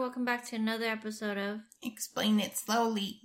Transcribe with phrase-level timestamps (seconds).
[0.00, 3.20] Welcome back to another episode of Explain it slowly.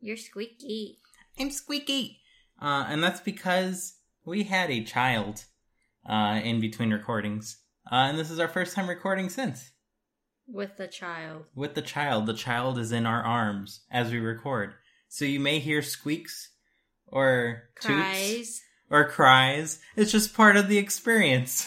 [0.00, 1.00] You're Squeaky.
[1.36, 2.20] I'm squeaky.
[2.60, 5.42] Uh, and that's because we had a child
[6.08, 7.56] uh, in between recordings.
[7.90, 9.72] Uh, and this is our first time recording since.
[10.46, 11.46] With the child.
[11.56, 12.26] With the child.
[12.26, 14.74] The child is in our arms as we record.
[15.08, 16.52] So you may hear squeaks
[17.08, 18.62] or toots Cries.
[18.90, 19.80] or cries.
[19.96, 21.66] It's just part of the experience.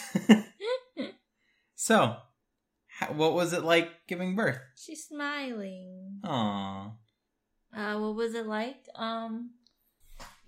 [1.74, 2.16] so,
[2.98, 4.58] how, what was it like giving birth?
[4.74, 6.20] She's smiling.
[6.24, 6.92] Aww.
[7.76, 8.86] Uh, what was it like?
[8.94, 9.50] Um,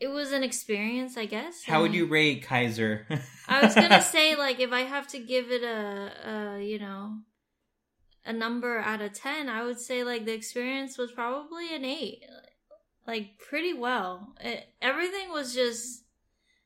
[0.00, 1.64] it was an experience, I guess.
[1.64, 3.06] How would and you rate Kaiser?
[3.48, 7.18] I was gonna say, like, if I have to give it a, a, you know,
[8.24, 12.22] a number out of ten, I would say like the experience was probably an eight,
[13.06, 14.34] like pretty well.
[14.40, 16.04] It, everything was just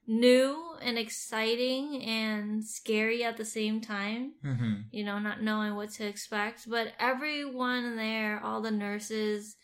[0.07, 4.35] new and exciting and scary at the same time.
[4.43, 9.57] hmm You know, not knowing what to expect, but everyone there, all the nurses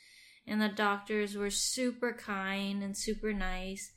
[0.46, 3.92] and the doctors were super kind and super nice.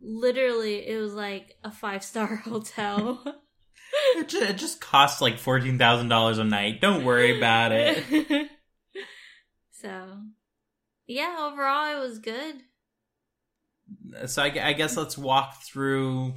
[0.00, 3.22] Literally, it was like a five star hotel.
[4.16, 6.80] It ju- it just costs like fourteen thousand dollars a night.
[6.80, 8.48] Don't worry about it.
[9.70, 10.18] so,
[11.06, 12.56] yeah, overall, it was good.
[14.26, 16.34] So I, I guess let's walk through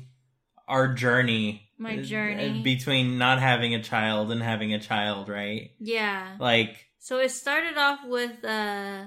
[0.68, 1.64] our journey.
[1.78, 2.62] My uh, journey.
[2.64, 5.72] between not having a child and having a child, right?
[5.80, 6.36] Yeah.
[6.40, 9.06] Like, So it started off with uh,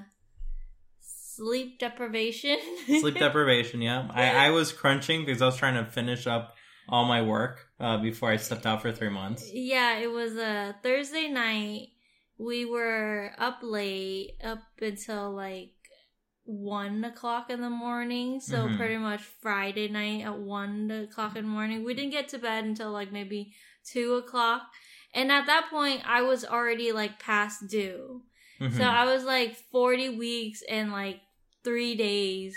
[1.00, 2.58] sleep deprivation.
[2.86, 3.82] sleep deprivation.
[3.82, 6.54] Yeah, I, I was crunching because I was trying to finish up
[6.88, 9.50] all my work uh, before I stepped out for three months.
[9.52, 11.88] Yeah, it was a Thursday night.
[12.38, 15.72] We were up late, up until like
[16.50, 18.40] one o'clock in the morning.
[18.40, 18.76] So Mhm.
[18.76, 21.84] pretty much Friday night at one o'clock in the morning.
[21.84, 24.62] We didn't get to bed until like maybe two o'clock.
[25.14, 28.24] And at that point, I was already like past due.
[28.60, 28.72] Mhm.
[28.72, 31.20] So I was like 40 weeks and like
[31.62, 32.56] three days,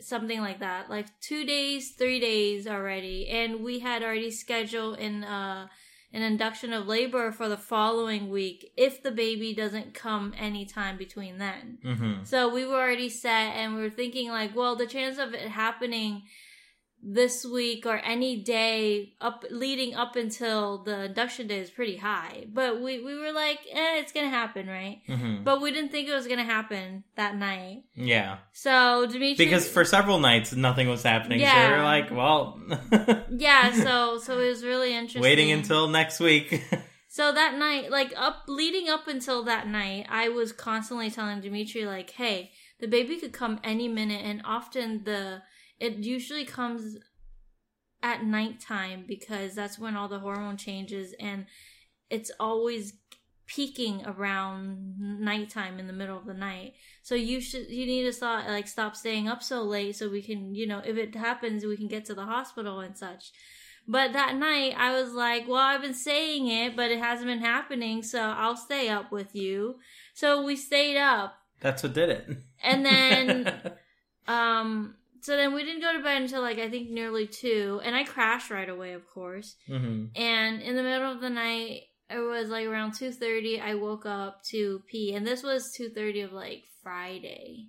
[0.00, 0.88] something like that.
[0.88, 3.28] Like two days, three days already.
[3.28, 5.68] And we had already scheduled in, uh,
[6.12, 11.38] an induction of labor for the following week if the baby doesn't come anytime between
[11.38, 11.78] then.
[11.84, 12.26] Mhm.
[12.26, 15.48] So we were already set and we were thinking like, well, the chance of it
[15.48, 16.22] happening
[17.02, 22.46] this week or any day up leading up until the induction day is pretty high.
[22.52, 25.00] But we, we were like, eh, it's gonna happen, right?
[25.08, 25.44] Mhm.
[25.44, 27.84] But we didn't think it was gonna happen that night.
[27.94, 31.38] yeah, So Dimitri because for several nights nothing was happening.
[31.40, 32.60] So we were like, well,
[33.30, 35.22] Yeah, so so it was really interesting.
[35.22, 36.62] waiting until next week.
[37.10, 41.86] So that night, like up leading up until that night, I was constantly telling Dimitri
[41.86, 45.40] like, "Hey, the baby could come any minute," and often the
[45.80, 46.96] it usually comes
[48.02, 51.46] at nighttime because that's when all the hormone changes, and
[52.10, 52.94] it's always
[53.46, 56.74] peaking around nighttime in the middle of the night.
[57.02, 60.22] So you should you need to stop like stop staying up so late so we
[60.22, 63.32] can you know if it happens we can get to the hospital and such.
[63.90, 67.40] But that night, I was like, well, I've been saying it, but it hasn't been
[67.40, 69.76] happening, so I'll stay up with you.
[70.12, 71.38] So we stayed up.
[71.60, 72.28] That's what did it.
[72.62, 73.52] And then,
[74.28, 74.96] um,
[75.28, 77.82] so then we didn't go to bed until like, I think nearly two.
[77.84, 79.56] And I crashed right away, of course.
[79.66, 84.06] hmm And in the middle of the night, it was like around 2.30, I woke
[84.06, 85.14] up to pee.
[85.14, 87.66] And this was 2.30 of like Friday,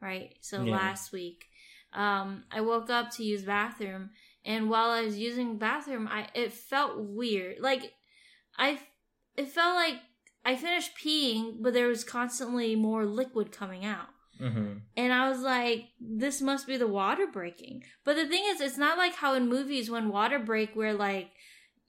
[0.00, 0.36] right?
[0.40, 0.72] So Yeah.
[0.72, 1.44] last week.
[1.92, 4.10] Um, I woke up to use bathroom
[4.46, 7.56] and while I was using bathroom, I it felt weird.
[7.60, 7.92] Like
[8.56, 8.80] I
[9.36, 9.96] it felt like
[10.46, 14.08] I finished peeing, but there was constantly more liquid coming out.
[14.38, 17.84] Hmm And I was like, this must be the water breaking.
[18.04, 21.30] But the thing is, it's not like how in movies when water break where like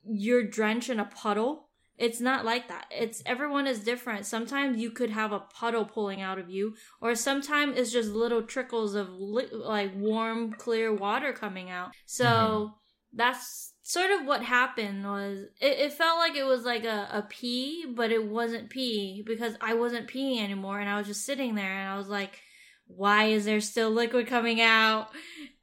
[0.06, 1.66] you're drenched in a puddle.
[1.97, 2.86] It's not like that.
[2.91, 4.25] It's everyone is different.
[4.28, 8.44] Sometimes you could have a puddle pulling out of you, or sometimes it's just little
[8.44, 11.90] trickles of li- like warm, clear water coming out.
[12.06, 12.74] So Mhm.
[13.13, 15.03] that's sort of what happened.
[15.06, 19.24] Was it, it felt like it was like a, a pee, but it wasn't pee
[19.25, 22.39] because I wasn't peeing anymore, and I was just sitting there, and I was like,
[22.88, 25.10] why is there still liquid coming out?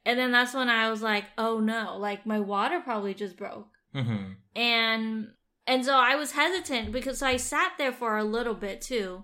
[0.05, 3.67] And then that's when I was like, oh no, like my water probably just broke
[3.93, 5.29] hmm and
[5.67, 9.23] and so I was hesitant because so I sat there for a little bit too,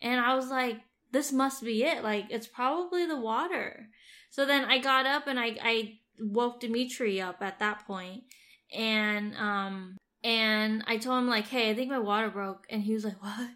[0.00, 0.78] and I was like,
[1.10, 2.02] "This must be it.
[2.02, 3.88] Like it's probably the water."
[4.30, 8.22] So then I got up and I I woke Dimitri up at that point,
[8.72, 12.94] and um and I told him like, "Hey, I think my water broke," and he
[12.94, 13.50] was like, "What?"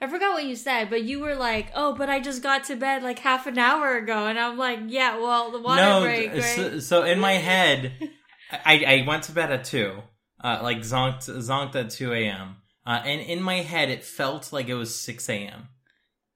[0.00, 2.76] I forgot what you said, but you were like, "Oh, but I just got to
[2.76, 6.32] bed like half an hour ago," and I'm like, "Yeah, well, the water no, break,
[6.32, 7.92] right?" so, so in my head,
[8.52, 10.02] I, I went to bed at two,
[10.42, 12.56] uh, like zonked zonked at two a.m.
[12.86, 15.68] Uh, and in my head, it felt like it was 6 a.m.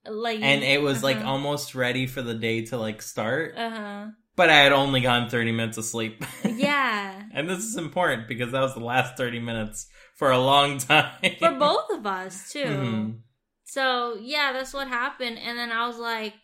[0.07, 1.31] Like And it was like uh-huh.
[1.31, 3.55] almost ready for the day to like start.
[3.57, 4.09] uh-huh.
[4.37, 6.23] But I had only gotten 30 minutes of sleep.
[6.45, 7.23] Yeah.
[7.33, 9.87] and this is important because that was the last 30 minutes
[10.17, 11.11] for a long time.
[11.39, 12.65] For both of us too.
[12.65, 13.19] Mhm.
[13.65, 15.39] So yeah, that's what happened.
[15.39, 16.35] And then I was like,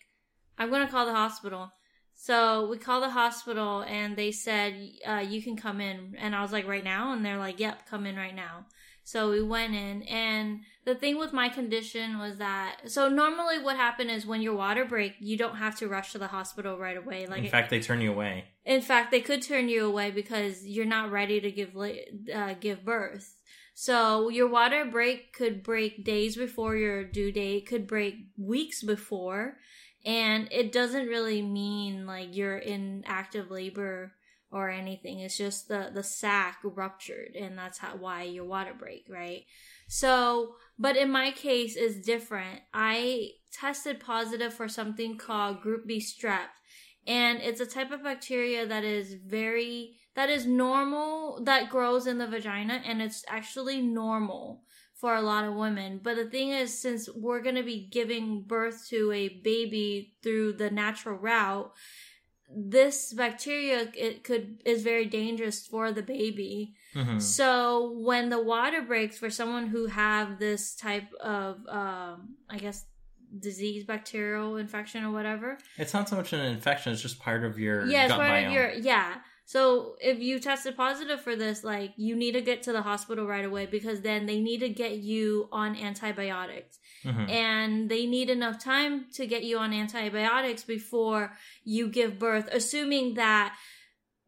[0.59, 1.71] I'm gonna call the hospital.
[2.15, 4.75] So we called the hospital and they said,
[5.09, 6.15] uh, you can come in.
[6.19, 7.13] And I was like, right now?
[7.13, 8.67] And they're like, yep, come in right now.
[9.05, 10.03] So we went in.
[10.03, 14.55] And the thing with my condition was that, so normally what happened is when your
[14.55, 17.27] water break, you don't have to rush to the hospital right away.
[17.27, 18.45] Like, In fact, they turn you away.
[18.67, 22.85] in fact, they could turn you away because you're not ready to give uh, give
[22.85, 23.35] birth.
[23.81, 29.57] So your water break could break days before your due date, could break weeks before,
[30.05, 34.13] and it doesn't really mean like you're in active labor
[34.51, 35.21] or anything.
[35.21, 39.45] It's just the the sac ruptured, and that's how why your water break, right?
[39.89, 42.61] So, but in my case, is different.
[42.75, 46.49] I tested positive for something called Group B strep
[47.07, 52.19] and it's a type of bacteria that is very that is normal that grows in
[52.19, 54.63] the vagina and it's actually normal
[54.95, 58.43] for a lot of women but the thing is since we're going to be giving
[58.43, 61.73] birth to a baby through the natural route
[62.53, 67.23] this bacteria it could is very dangerous for the baby Mhm.
[67.23, 72.85] so when the water breaks for someone who have this type of um i guess
[73.39, 77.61] disease bacterial infection or whatever It's not so much an infection; it's just part of
[77.61, 78.47] your yeah, it's gut part biome.
[78.49, 79.19] of your yeah.
[79.51, 83.27] So if you tested positive for this, like you need to get to the hospital
[83.27, 86.79] right away because then they need to get you on antibiotics.
[87.05, 87.29] Mhm.
[87.29, 93.15] And they need enough time to get you on antibiotics before you give birth, assuming
[93.15, 93.57] that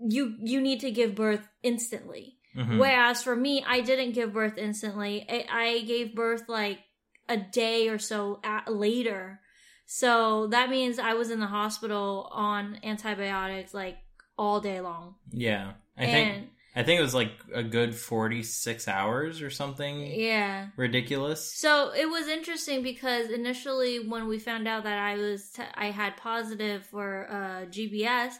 [0.01, 2.39] you you need to give birth instantly.
[2.57, 2.81] Mhm.
[2.81, 5.25] Whereas for me, I didn't give birth instantly.
[5.29, 6.81] I, I gave birth like
[7.29, 9.41] a day or so at, later.
[9.87, 13.99] So that means I was in the hospital on antibiotics like
[14.39, 15.17] all day long.
[15.31, 19.51] Yeah, I and think I think it was like a good forty six hours or
[19.51, 20.69] something yeah.
[20.77, 21.53] ridiculous.
[21.55, 25.87] So it was interesting because initially when we found out that I was t- I
[25.87, 28.35] had positive for uh, GBS,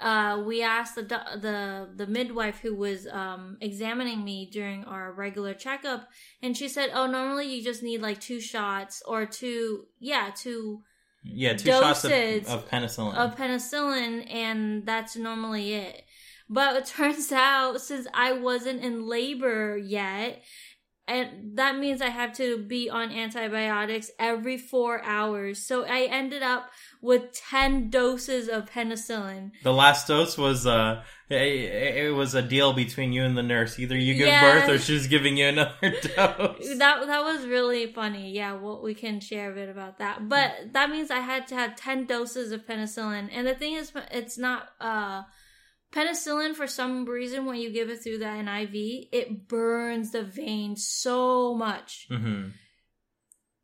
[0.00, 5.54] uh, we asked the the the midwife who was um, examining me during our regular
[5.54, 6.08] checkup,
[6.42, 10.82] and she said, "Oh, normally you just need like two shots or two, yeah, two
[11.22, 13.14] Yeah, two shots of, of penicillin.
[13.14, 16.04] of penicillin, and that's normally it."
[16.48, 20.42] But it turns out since I wasn't in labor yet,
[21.06, 25.64] and that means I have to be on antibiotics every four hours.
[25.66, 26.70] So I ended up
[27.02, 29.50] with 10 doses of penicillin.
[29.62, 31.36] the last dose was uh, it,
[32.06, 33.78] it was a deal between you and the nurse.
[33.78, 34.40] Either you give Yeah.
[34.66, 36.78] birth or she's giving you another dose.
[36.78, 38.32] That that was really funny.
[38.32, 40.28] Yeah, well, we can share a bit about that.
[40.28, 43.28] But that means I had to have 10 doses of penicillin.
[43.32, 45.22] And the thing is it's not uh
[45.92, 50.76] penicillin for some reason when you give it through the IV, it burns the vein
[50.76, 52.06] so much.
[52.08, 52.48] hmm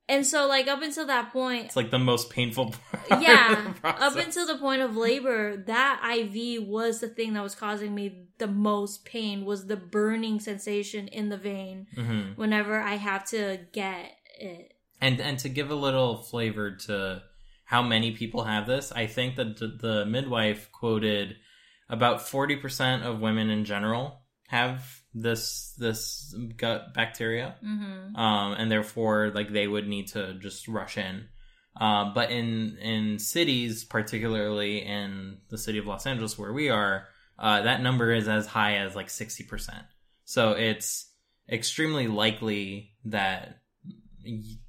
[0.09, 2.73] And so like up until that point, It's like the most painful
[3.09, 3.23] part.
[3.23, 7.95] yeah, up until the point of labor, that IV was the thing that was causing
[7.95, 12.37] me the most pain was the burning sensation in the vein Mhm.
[12.37, 14.73] whenever I have to get it.
[15.01, 17.23] And and to give a little flavor to
[17.65, 21.37] how many people have this, I think that the, the midwife quoted
[21.89, 28.71] about forty percent of women in general have this this gut bacteria, hmm um, and
[28.71, 31.29] therefore like they would need to just rush in.
[31.79, 37.09] Uh, but in in cities, particularly in the city of Los Angeles where we are,
[37.39, 39.85] uh, that number is as high as like sixty percent.
[40.25, 41.11] So it's
[41.51, 43.61] extremely likely that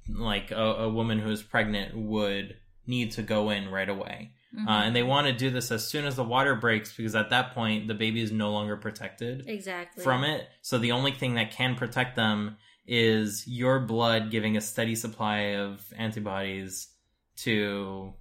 [0.08, 4.32] like a, a woman who is pregnant would need to go in right away.
[4.56, 4.66] Mm-hmm.
[4.66, 7.28] Uh, and they want to do this as soon as the water breaks because at
[7.30, 10.48] that point the baby is no longer protected exactly from it.
[10.62, 15.56] So the only thing that can protect them is your blood giving a steady supply
[15.56, 16.88] of antibodies
[17.38, 18.14] to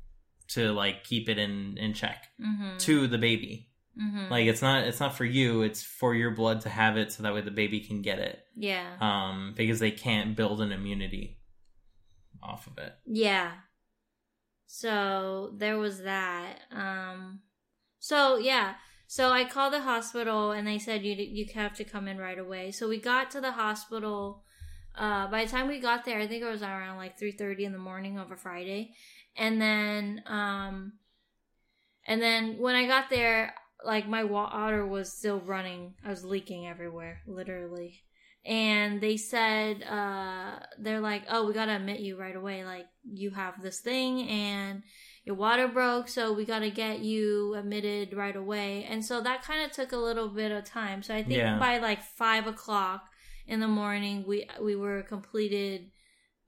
[0.49, 3.69] to like keep it in in check hmm to the baby.
[3.97, 7.11] hmm Like it's not it's not for you, it's for your blood to have it
[7.13, 8.39] so that way the baby can get it.
[8.55, 11.39] yeah, Um because they can't build an immunity
[12.43, 12.93] off of it.
[13.05, 13.51] yeah.
[14.67, 16.59] So there was that.
[16.71, 17.39] Um,
[17.99, 18.75] so yeah.
[19.07, 22.37] So I called the hospital and they said you you have to come in right
[22.37, 22.71] away.
[22.71, 24.43] So we got to the hospital.
[24.95, 27.63] Uh, by the time we got there, I think it was around like three thirty
[27.63, 28.93] in the morning of a Friday,
[29.37, 30.93] and then um,
[32.05, 33.53] and then when I got there,
[33.85, 35.93] like my water was still running.
[36.03, 38.03] I was leaking everywhere, literally.
[38.45, 42.63] And they said uh they're like oh we gotta admit you right away.
[42.63, 44.83] Like you have this thing and
[45.25, 48.85] your water broke so we gotta get you admitted right away.
[48.89, 51.03] And so that kind of took a little bit of time.
[51.03, 51.59] So i think Yeah.
[51.59, 53.03] by like five o'clock
[53.47, 55.91] in the morning we we were completed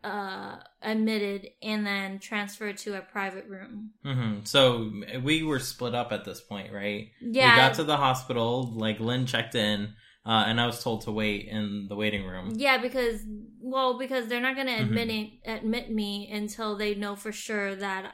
[0.01, 3.89] uh admitted and then transferred to a private room.
[4.05, 4.89] Hmm So
[5.21, 7.09] we were split up at this point, right?
[7.21, 7.51] yeah.
[7.51, 9.93] We got to the hospital, like Linh checked in,
[10.25, 12.53] uh, and I was told to wait in the waiting room.
[12.55, 13.21] Yeah, because
[13.61, 14.83] well, because they're not going to Mhm.
[14.85, 18.13] admit it, admit me until they know for sure that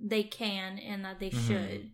[0.00, 1.46] they can and that they Mhm.
[1.46, 1.90] should.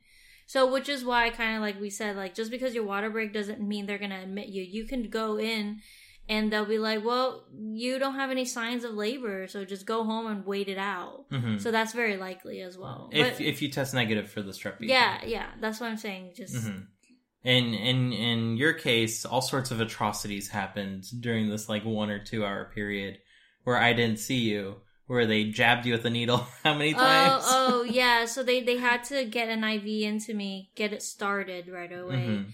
[0.47, 3.33] So, which is why, kind of like we said, like just because your water break
[3.33, 4.63] doesn't mean they're going to admit you.
[4.63, 5.81] You can go in
[6.29, 10.05] and they'll be like, "Well, you don't have any signs of labor, so just go
[10.05, 13.11] home and wait it out." hmm So that's very likely as well.
[13.13, 14.87] If But- if you test negative for the strep B.
[14.89, 16.33] yeah, yeah, that's what I'm saying.
[16.37, 16.81] Just hmm
[17.43, 22.23] In in in your case, all sorts of atrocities happened during this like one or
[22.23, 23.19] two hour period
[23.65, 26.47] where I didn't see you, where they jabbed you with a needle.
[26.65, 27.45] How many times?
[27.47, 28.27] Oh, oh, yeah.
[28.27, 32.17] So they they had to get an IV into me, get it started right away.
[32.17, 32.47] Mhm.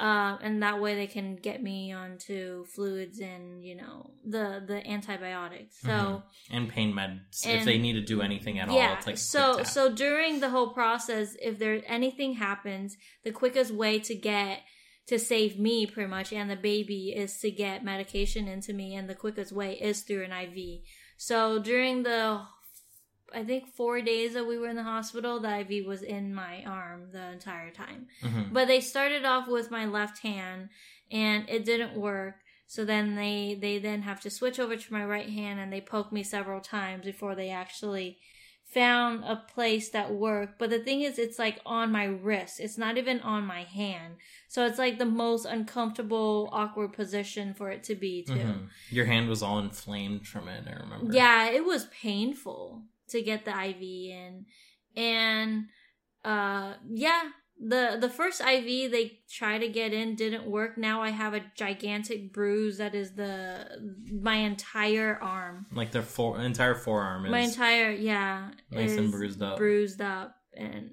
[0.00, 4.80] Um, and that way they can get me onto fluids and you know the the
[4.90, 5.80] antibiotics.
[5.82, 6.22] So Mhm.
[6.50, 8.76] And pain meds if they need to do anything at all.
[8.76, 13.70] yeah, It's like so so during the whole process, if there anything happens, the quickest
[13.72, 14.62] way to get
[15.06, 19.08] to save me pretty much and the baby is to get medication into me, and
[19.08, 20.82] the quickest way is through an IV.
[21.16, 22.42] So during the
[23.34, 26.64] I think four days that we were in the hospital, the IV was in my
[26.64, 28.08] arm the entire time.
[28.22, 28.52] Mhm.
[28.52, 30.68] But they started off with my left hand
[31.10, 32.36] and it didn't work.
[32.66, 35.80] So then they they then have to switch over to my right hand and they
[35.80, 38.18] poke me several times before they actually
[38.64, 40.56] found a place that worked.
[40.58, 42.60] But the thing is it's like on my wrist.
[42.60, 44.14] It's not even on my hand.
[44.46, 48.34] So it's like the most uncomfortable, awkward position for it to be too.
[48.34, 48.68] Mhm.
[48.90, 50.64] Your hand was all inflamed from it.
[50.68, 51.12] I remember.
[51.12, 54.46] Yeah, it was painful to get the IV in.
[54.96, 55.64] And
[56.24, 57.22] uh yeah,
[57.58, 60.78] the the first IV they tried to get in didn't work.
[60.78, 63.66] Now I have a gigantic bruise that is the
[64.22, 65.66] my entire arm.
[65.72, 69.58] Like their fore, entire forearm is My entire yeah, nice and bruised up.
[69.58, 70.90] Bruised up and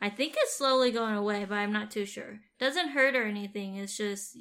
[0.00, 2.38] I think it's slowly going away, but I'm not too sure.
[2.60, 3.76] Doesn't hurt or anything.
[3.76, 4.36] It's just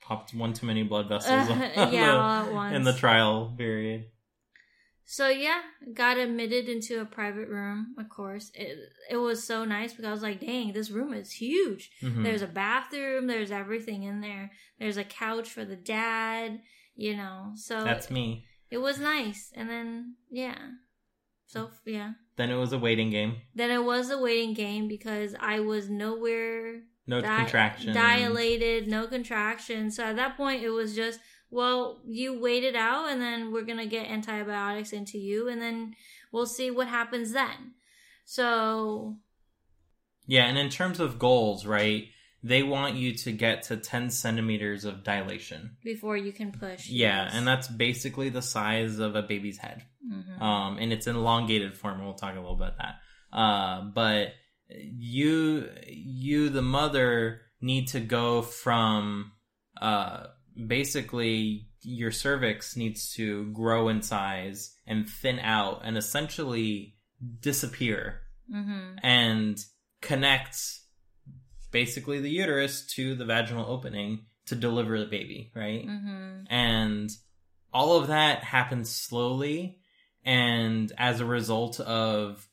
[0.00, 1.50] popped one too many blood vessels.
[1.50, 2.76] Uh, yeah, the- all at once.
[2.76, 4.06] in the trial period.
[5.08, 5.60] So yeah,
[5.94, 7.94] got admitted into a private room.
[7.96, 8.76] Of course, it
[9.08, 12.24] it was so nice because I was like, "Dang, this room is huge." Mhm.
[12.24, 13.28] There's a bathroom.
[13.28, 14.50] There's everything in there.
[14.80, 16.60] There's a couch for the dad.
[16.96, 18.46] You know, so That's me.
[18.70, 19.52] it was nice.
[19.54, 20.56] And then yeah,
[21.46, 22.12] so yeah.
[22.36, 23.36] Then it was a waiting game.
[23.54, 27.94] Then it was a waiting game because I was nowhere No di- contraction.
[27.94, 29.90] dilated, no contraction.
[29.90, 31.18] So at that point, it was just,
[31.50, 35.94] well, you wait it out, and then we're gonna get antibiotics into you, and then
[36.32, 37.74] we'll see what happens then.
[38.24, 39.16] So
[40.26, 42.08] Yeah, and in terms of goals, right?
[42.42, 45.76] They want you to get to 10 centimeters of dilation.
[45.82, 47.32] before you can push, Yeah, yes.
[47.34, 49.84] and that's basically the size of a baby's head.
[50.08, 50.40] Mhm.
[50.40, 52.04] Um, and it's an elongated form.
[52.04, 53.00] We'll talk a little about that.
[53.32, 54.34] Uh, but
[54.68, 59.32] you, you, the mother, need to go from,
[59.80, 60.26] uh,
[60.66, 66.96] basically your cervix needs to grow in size and thin out and essentially
[67.40, 68.22] disappear
[68.52, 68.98] Mhm.
[69.02, 69.64] and
[70.00, 70.56] connect
[71.70, 75.86] basically the uterus to the vaginal opening to deliver the baby, right?
[75.86, 76.46] Mhm.
[76.48, 77.10] And
[77.72, 79.80] all of that happens slowly.
[80.24, 82.48] And as a result of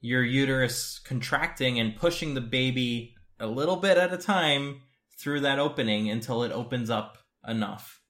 [0.00, 4.82] your uterus contracting and pushing the baby a little bit at a time
[5.18, 8.00] through that opening until it opens up enough.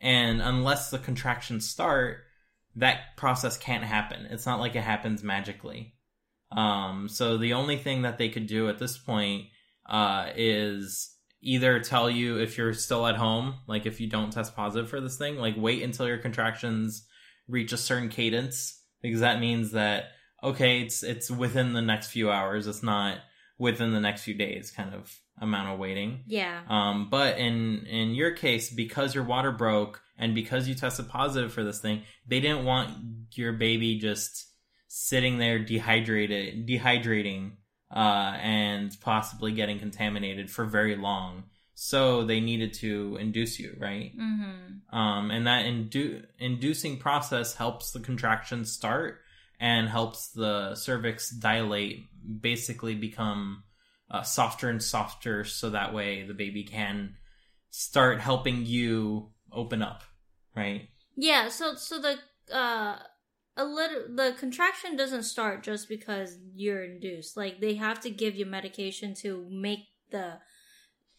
[0.00, 2.18] And unless the contractions start,
[2.76, 4.26] that process can't happen.
[4.30, 5.94] It's not like it happens magically.
[6.52, 9.46] Um, so the only thing that they could do at this point
[9.88, 14.54] uh, is either tell you if you're still at home, like if you don't test
[14.54, 17.06] positive for this thing, like wait until your contractions
[17.48, 20.10] reach a certain cadence, because that means that
[20.42, 22.66] okay, it's it's within the next few hours.
[22.66, 23.18] It's not
[23.58, 26.22] within the next few days, kind of amount of waiting.
[26.26, 26.62] Yeah.
[26.68, 31.52] Um, but in in your case, because your water broke and because you tested positive
[31.52, 32.90] for this thing, they didn't want
[33.32, 34.46] your baby just
[34.88, 37.52] sitting there dehydrated, dehydrating,
[37.94, 41.44] uh, and possibly getting contaminated for very long.
[41.74, 44.16] So they needed to induce you, right?
[44.16, 44.80] Mhm.
[44.90, 49.20] Um, and that indu- inducing process helps the contractions start
[49.60, 52.06] and helps the cervix dilate,
[52.40, 53.64] basically become
[54.10, 57.16] uh, softer and softer, so that way the baby can
[57.70, 60.02] start helping you open up,
[60.54, 60.88] right?
[61.16, 62.16] Yeah, so so the
[62.54, 62.98] uh
[63.56, 67.36] a little the contraction doesn't start just because you're induced.
[67.36, 70.38] Like they have to give you medication to make the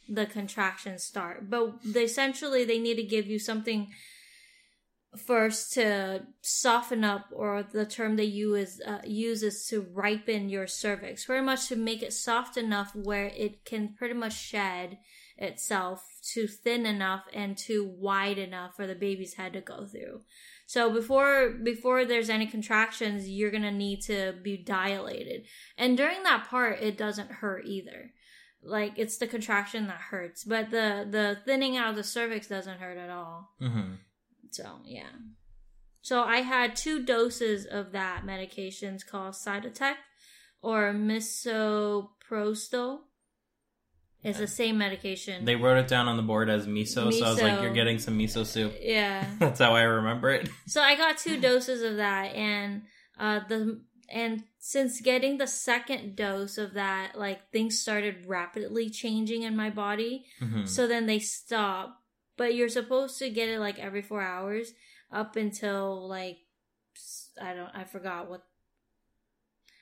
[0.08, 1.50] the contraction start.
[1.50, 3.90] But essentially they need to give you something
[5.20, 10.68] first to soften up or the term they use uh, use is to ripen your
[10.68, 11.26] cervix.
[11.26, 14.98] Pretty much to make it soft enough where it can pretty much shed
[15.38, 20.22] itself to thin enough and too wide enough for the baby's head to go through.
[20.66, 25.46] So before before there's any contractions you're to need to be dilated.
[25.78, 28.12] And during that part it doesn't hurt either.
[28.64, 32.80] Like it's the contraction that hurts but the the thinning out of the cervix doesn't
[32.80, 33.52] hurt at all.
[33.62, 33.94] Mm-hmm.
[34.52, 35.10] So yeah.
[36.02, 39.96] So I had two doses of that medications called Cytotec
[40.62, 43.00] or misoprostol.
[44.24, 45.46] It's the same medication.
[45.46, 48.00] They wrote it down on the board as miso, so I was like, "You're getting
[48.00, 49.30] some miso soup." yeah.
[49.40, 50.50] That's how I remember it.
[50.68, 52.84] So I got two doses of that and
[53.18, 59.44] uh the and since getting the second dose of that, like things started rapidly changing
[59.44, 60.26] in my body.
[60.40, 61.97] hmm So then they stop.
[62.38, 64.74] But you're supposed to get it like every four hours
[65.12, 66.38] up until like
[67.42, 68.44] I don't I forgot what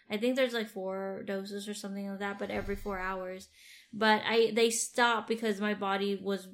[0.10, 3.50] I think there's like four doses or something like that, but every four hours.
[3.92, 6.48] But I they stopped because my body was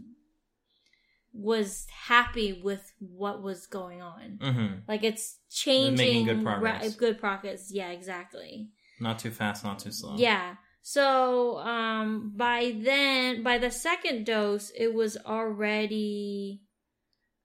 [1.33, 4.39] was happy with what was going on.
[4.41, 6.83] hmm Like it's changing making good progress.
[6.83, 7.71] ra- good progress.
[7.71, 8.69] Yeah, exactly.
[8.99, 10.15] Not too fast, not too slow.
[10.17, 10.55] Yeah.
[10.81, 16.61] So um by then by the second dose it was already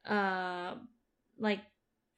[0.06, 0.74] uh
[1.38, 1.60] like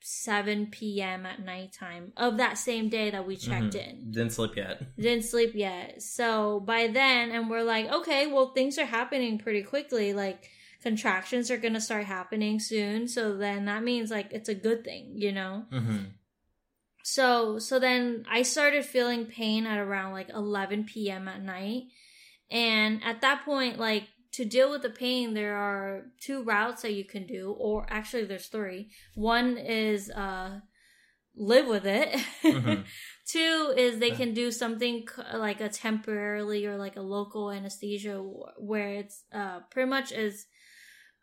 [0.00, 1.26] 7 p.m.
[1.26, 3.88] at nighttime of that same day that we checked Mhm.
[3.88, 4.10] in.
[4.12, 4.80] Didn't sleep yet.
[4.96, 6.02] Didn't sleep yet.
[6.02, 10.48] So by then and we're like, okay, well things are happening pretty quickly like
[10.82, 13.08] contractions are going to start happening soon.
[13.08, 15.64] So then that means like it's a good thing, you know?
[15.70, 15.98] hmm
[17.14, 21.26] So so then I started feeling pain at around like 11 p.m.
[21.26, 21.84] at night.
[22.50, 26.92] And at that point like to deal with the pain there are two routes that
[26.92, 28.90] you can do or actually there's three.
[29.14, 30.60] One is uh
[31.34, 32.08] live with it.
[32.42, 32.84] Mhm.
[33.26, 38.16] Two is they can do something like a temporarily or like a local anesthesia
[38.70, 40.46] where it's uh pretty much is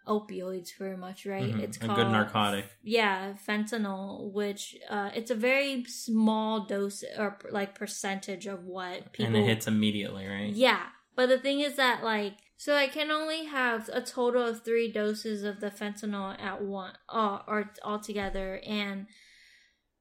[0.07, 1.59] opioids very much right Mhm.
[1.61, 2.65] it's A good narcotic.
[2.83, 9.25] yeah fentanyl which uh it's a very small dose or like percentage of what people
[9.27, 10.53] and it hits immediately, right?
[10.53, 14.63] yeah but the thing is that like so i can only have a total of
[14.63, 19.07] three doses of the fentanyl at one uh, or altogether and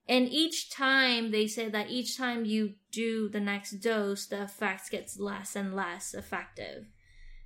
[0.07, 4.89] and each time they say that each time you do the next dose the effects
[4.91, 6.87] gets less and less effective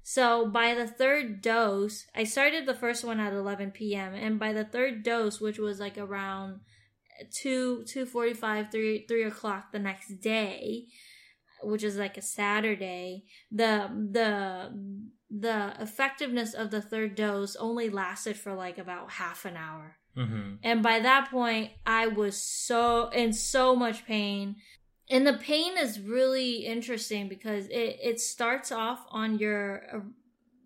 [0.09, 4.55] so by the third dose i started the first one at 11 p.m and by
[4.55, 6.61] the third dose which was like around
[7.43, 10.87] 2 2.45 3 3 o'clock the next day
[11.63, 14.73] which is like a saturday the the
[15.29, 20.55] the effectiveness of the third dose only lasted for like about half an hour hmm
[20.63, 24.57] and by that point, I was so in so much pain.
[25.11, 30.01] And the pain is really interesting because it, it starts off on your uh,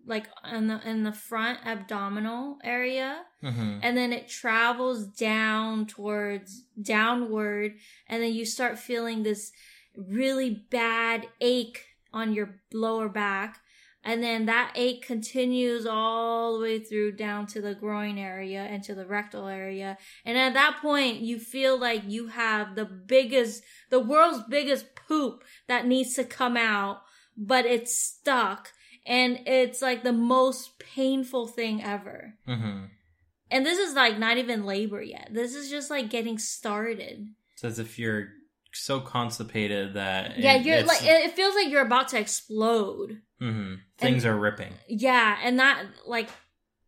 [0.05, 6.63] like in the in the front abdominal area hmm and then it travels down towards
[6.81, 7.73] downward
[8.07, 9.51] and then you start feeling this
[9.95, 13.61] really bad ache on your lower back
[14.03, 18.83] and then that ache continues all the way through down to the groin area and
[18.83, 23.63] to the rectal area and at that point you feel like you have the biggest
[23.89, 27.01] the world's biggest poop that needs to come out
[27.37, 28.71] but it's stuck
[29.05, 32.85] and it's like the most painful thing ever hmm
[33.53, 35.29] and this is like not even labor yet.
[35.31, 37.27] This is just like getting started.
[37.53, 38.29] It's as if you're
[38.73, 43.21] so constipated that yeah, it- you're like it feels like you're about to explode.
[43.41, 43.79] mhm.
[43.97, 44.73] things are ripping.
[44.87, 46.29] Yeah, and that like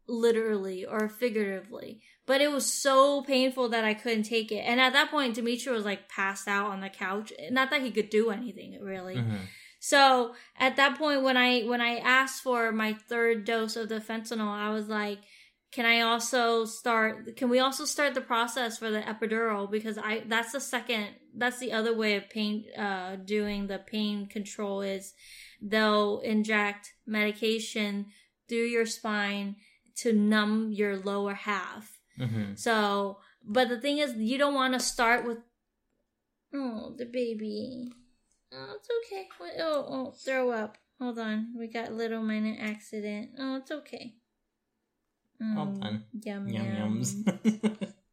[0.08, 2.02] literally or figuratively.
[2.28, 4.60] But it was so painful that I couldn't take it.
[4.62, 7.32] And at that point Dimitri was like passed out on the couch.
[7.52, 9.16] Not that he could do anything really.
[9.16, 9.40] Mhm.
[9.80, 14.00] So at that point, when I when I asked for my third dose of the
[14.00, 15.20] fentanyl, I was like,
[15.76, 17.36] "Can I also start?
[17.36, 19.70] Can we also start the process for the epidural?
[19.70, 21.08] Because I that's the second
[21.42, 25.14] that's the other way of pain uh, doing the pain control is
[25.62, 28.06] they'll inject medication
[28.48, 29.58] through your spine
[29.98, 32.00] to numb your lower half.
[32.18, 32.58] Mhm.
[32.58, 35.40] So, but the thing is, you don't want to start with
[36.54, 37.92] oh the baby.
[38.54, 39.28] Oh, it's okay.
[39.60, 40.78] Oh, oh, throw up.
[41.02, 41.54] Hold on.
[41.60, 43.32] We got little minor accident.
[43.38, 44.16] Oh, it's okay.
[45.40, 46.04] Well Mm, done.
[46.24, 47.02] Yum, Yum yum.
[47.02, 47.94] yums.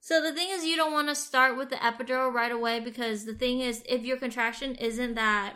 [0.00, 3.24] So the thing is, you don't want to start with the epidural right away because
[3.26, 5.54] the thing is, if your contraction isn't that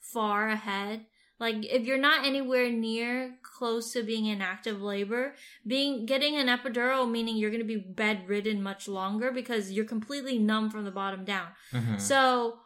[0.00, 1.06] far ahead,
[1.38, 6.48] like if you're not anywhere near close to being in active labor, being getting an
[6.48, 10.90] epidural meaning you're going to be bedridden much longer because you're completely numb from the
[10.90, 11.48] bottom down.
[11.72, 12.00] Mhm.
[12.00, 12.58] So y-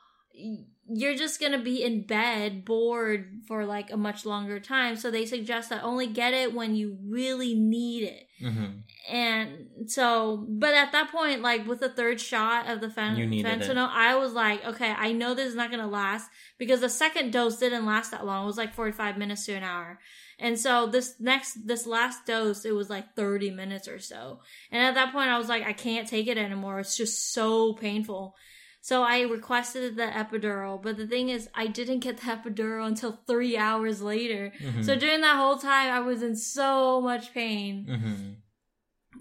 [0.89, 4.97] you're just going to be in bed bored for like a much longer time.
[4.97, 8.29] So they suggest that only get it when you really need it.
[8.43, 8.83] Mhm.
[9.09, 13.49] And so, but at that point, like with the third shot of the fen- needed
[13.49, 13.61] it.
[13.61, 16.89] fentanyl, I was like, okay, I know this is not going to last because the
[16.89, 18.45] second dose didn't last that long.
[18.45, 19.99] It was like 45 minutes to an hour.
[20.39, 24.41] And so this next, this last dose, it was like 30 minutes or so.
[24.71, 26.81] And at that point, I was like, I can't take it anymore.
[26.81, 28.35] It's just so painful.
[28.85, 33.13] So I requested the epidural, but the thing is, I didn't get the epidural until
[33.29, 34.53] three hours later.
[34.61, 34.85] Mhm.
[34.85, 37.87] So during that whole time, I was in so much pain.
[37.89, 38.37] Mhm.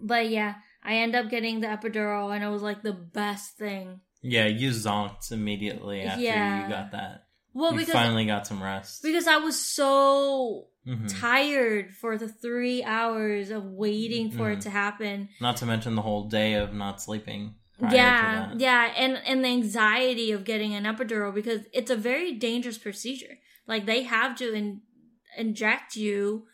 [0.02, 4.02] But yeah, I end up getting the epidural, and it was like the best thing.
[4.24, 6.64] Yeah, you zonked immediately after Yeah.
[6.64, 7.28] you got that.
[7.54, 9.04] Well, you because finally got some rest.
[9.04, 11.20] because I was so Mhm.
[11.22, 14.54] tired for the three hours of waiting for Mhm.
[14.58, 15.30] it to happen.
[15.40, 17.56] Not to mention the whole day of not sleeping.
[17.90, 22.78] Yeah, yeah, and and the anxiety of getting an epidural because it's a very dangerous
[22.78, 23.38] procedure.
[23.68, 24.82] Like they have to in,
[25.38, 26.46] inject you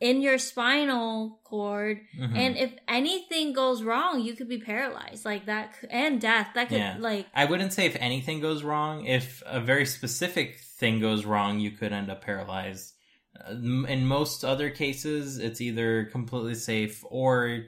[0.00, 2.36] in your spinal cord Mhm.
[2.36, 6.78] and if anything goes wrong you could be paralyzed like that and death that could
[6.78, 6.96] Yeah.
[6.98, 9.06] like I wouldn't say if anything goes wrong.
[9.06, 12.94] If a very specific thing goes wrong, you could end up paralyzed.
[13.48, 17.66] Uh, In most other cases, it's either completely safe or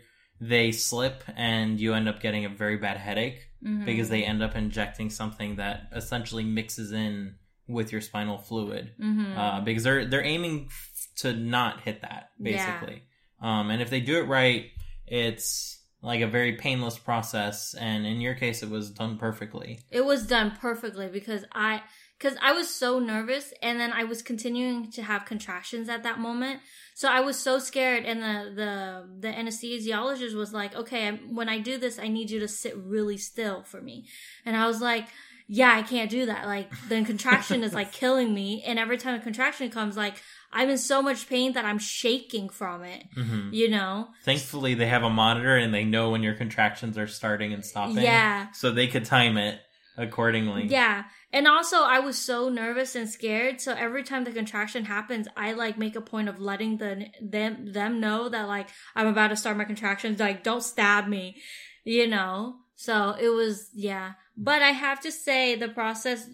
[0.48, 3.84] they slip and you end up getting a very bad headache mhm.
[3.84, 8.92] because they end up injecting something that essentially mixes in with your spinal fluid.
[9.00, 9.36] Mhm.
[9.36, 10.68] uh, because they're they're aiming
[11.16, 13.02] to not hit that basically.
[13.40, 14.70] Um, and if they do it right,
[15.06, 17.74] it's like a very painless process.
[17.74, 19.80] And in your case, it was done perfectly.
[19.90, 21.82] it was done perfectly because I
[22.18, 26.18] because I was so nervous and then I was continuing to have contractions at that
[26.18, 26.60] moment.
[26.94, 31.48] So I was so scared and the the the anesthesiologist was like, "Okay, I'm- when
[31.48, 34.06] I do this, I need you to sit really still for me."
[34.44, 35.08] And I was like,
[35.48, 36.46] "Yeah, I can't do that.
[36.46, 40.22] Like the contraction is like killing me and every time a contraction comes like
[40.52, 44.08] I'm in so much pain that I'm shaking from it." hmm You know?
[44.24, 47.98] Thankfully, they have a monitor and they know when your contractions are starting and stopping.
[47.98, 48.52] Yeah.
[48.52, 49.60] so they could time it
[49.96, 50.66] accordingly.
[50.66, 51.04] Yeah.
[51.34, 55.54] And also I was so nervous and scared, so every time the contraction happens, I
[55.54, 59.36] like make a point of letting the them them know that like I'm about to
[59.36, 61.42] start my contractions, like don't stab me,
[61.82, 62.58] you know.
[62.76, 64.12] So it was yeah.
[64.36, 66.24] But I have to say the process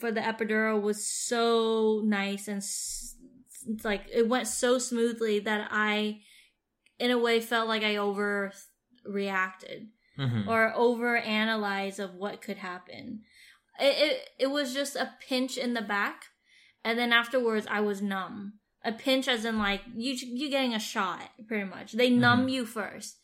[0.00, 2.62] for the epidural was so nice and
[3.84, 6.20] like it went so smoothly that I
[6.98, 10.46] in a way felt like I overreacted Mhm.
[10.46, 13.24] or over analyze of what could happen.
[13.80, 16.24] It, it it was just a pinch in the back,
[16.84, 18.54] and then afterwards I was numb.
[18.84, 21.92] A pinch, as in like you you getting a shot, pretty much.
[21.92, 23.16] They numb you first,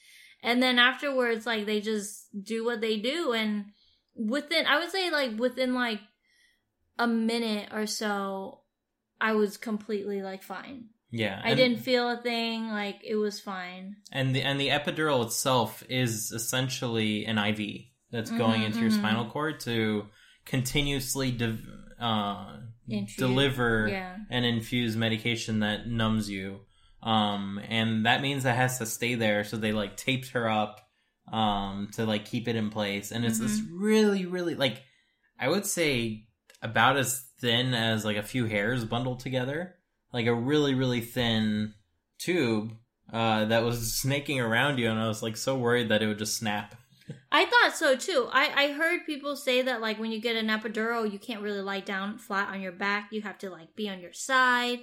[0.42, 3.66] and then afterwards, like they just do what they do, and
[4.14, 6.00] within I would say like within like
[6.98, 8.60] a minute or so,
[9.20, 10.86] I was completely like fine.
[11.10, 11.40] yeah.
[11.42, 12.68] I didn't feel a thing.
[12.68, 13.96] Like it was fine.
[14.12, 18.90] and the and the epidural itself is essentially an IV that's going Mhm, into your
[18.90, 18.98] mhm.
[18.98, 20.06] spinal cord to
[20.48, 21.58] continuously de-
[22.00, 22.56] uh,
[23.16, 24.16] deliver Yeah.
[24.30, 26.60] and infuse medication that numbs you.
[27.02, 29.44] Um, and that means it has to stay there.
[29.44, 30.80] So they like taped her up
[31.32, 33.12] um, to like keep it in place.
[33.12, 33.78] And it's this Mm-hmm.
[33.80, 34.82] really, really like
[35.38, 36.24] I would say
[36.62, 39.76] about as thin as like a few hairs bundled together,
[40.12, 41.74] like a really, really thin
[42.18, 42.72] tube
[43.12, 44.90] uh, that was snaking around you.
[44.90, 46.74] And I was like so worried that it would just snap.
[47.30, 48.28] I thought so too.
[48.32, 51.60] I, I heard people say that like when you get an epidural, you can't really
[51.60, 53.08] lie down flat on your back.
[53.12, 54.80] You have to like be on your side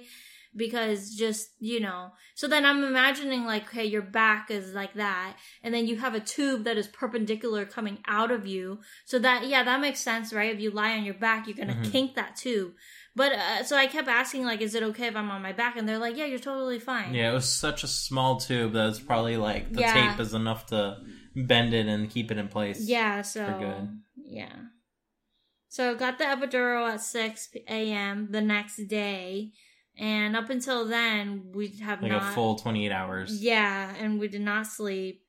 [0.54, 2.12] because just, you know.
[2.34, 5.36] So then I'm imagining like, okay, your back is like that.
[5.62, 8.80] And then you have a tube that is perpendicular coming out of you.
[9.04, 10.54] So that, yeah, that makes sense, right?
[10.54, 11.92] If you lie on your back, you're going to Mhm.
[11.92, 12.72] kink that tube.
[13.14, 15.76] But uh, so I kept asking like, is it okay if I'm on my back?
[15.76, 17.14] And they're like, yeah, you're totally fine.
[17.14, 19.92] Yeah, it was such a small tube that it's probably like the Yeah.
[19.92, 20.98] tape is enough to
[21.36, 22.88] bend it and keep it in place.
[22.88, 24.00] Yeah, so For good.
[24.24, 24.52] yeah.
[25.68, 28.28] So got the epidural at six a.m.
[28.30, 29.52] the next day,
[29.98, 33.42] and up until then we have Like not a full 28 hours.
[33.42, 35.22] yeah, and we did not sleep.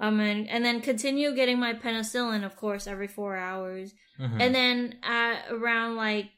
[0.00, 3.94] Um, and, and then continue getting my penicillin, of course, every four hours.
[4.18, 4.40] Mhm.
[4.40, 6.30] And then at around like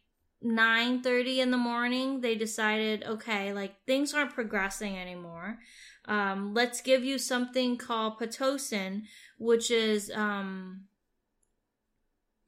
[0.44, 5.58] 9:30 in the morning they decided okay like things aren't progressing anymore
[6.06, 9.02] um, let's give you something called pitocin
[9.38, 10.84] which is um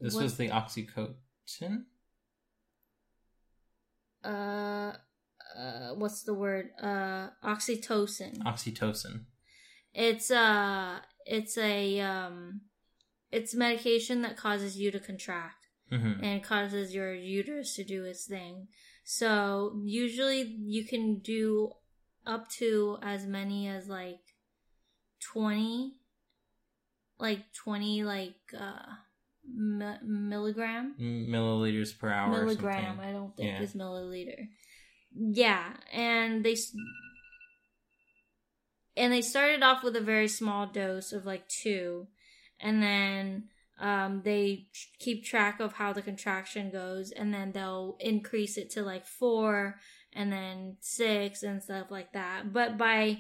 [0.00, 1.84] This what- was the oxycodone.
[4.24, 4.92] uh
[5.56, 9.24] uh what's the word uh oxytocin Oxytocin.
[9.94, 12.62] it's uh it's a um
[13.30, 18.26] it's medication that causes you to contract hmm and causes your uterus to do its
[18.26, 18.66] thing.
[19.04, 21.70] So usually you can do
[22.26, 24.20] up to as many as like
[25.32, 25.94] 20
[27.18, 28.82] like 20 like uh
[29.50, 32.30] mi- milligram Milliliters per hour.
[32.30, 33.62] milligram i don't think Yeah.
[33.62, 34.48] is milliliter
[35.14, 36.56] yeah and they
[38.96, 42.06] and they started off with a very small dose of like two
[42.60, 43.44] and then
[43.78, 48.82] um, they keep track of how the contraction goes and then they'll increase it to
[48.82, 49.76] like four
[50.16, 52.52] and then six and stuff like that.
[52.52, 53.18] But by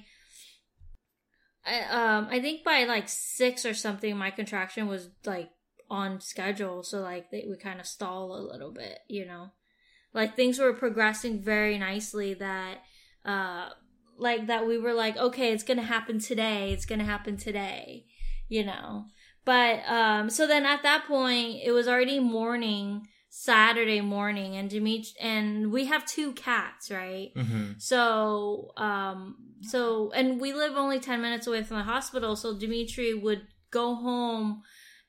[1.64, 5.50] I, um, I think by like six or something my contraction was like
[5.90, 6.82] on schedule.
[6.82, 9.50] So like they, we kind of stall a little bit you know?
[10.14, 12.78] Like things were progressing very nicely that
[13.24, 13.68] uh
[14.18, 16.72] like that we were like okay it's gonna happen today.
[16.72, 18.06] It's gonna happen today
[18.48, 19.06] you know?
[19.44, 25.12] But um so then at that point it was already morning saturday morning and Dimitri
[25.20, 31.20] and we have two cats right hmm so, um, so, and we live only 10
[31.20, 34.62] minutes away from the hospital, so Dimitri would go home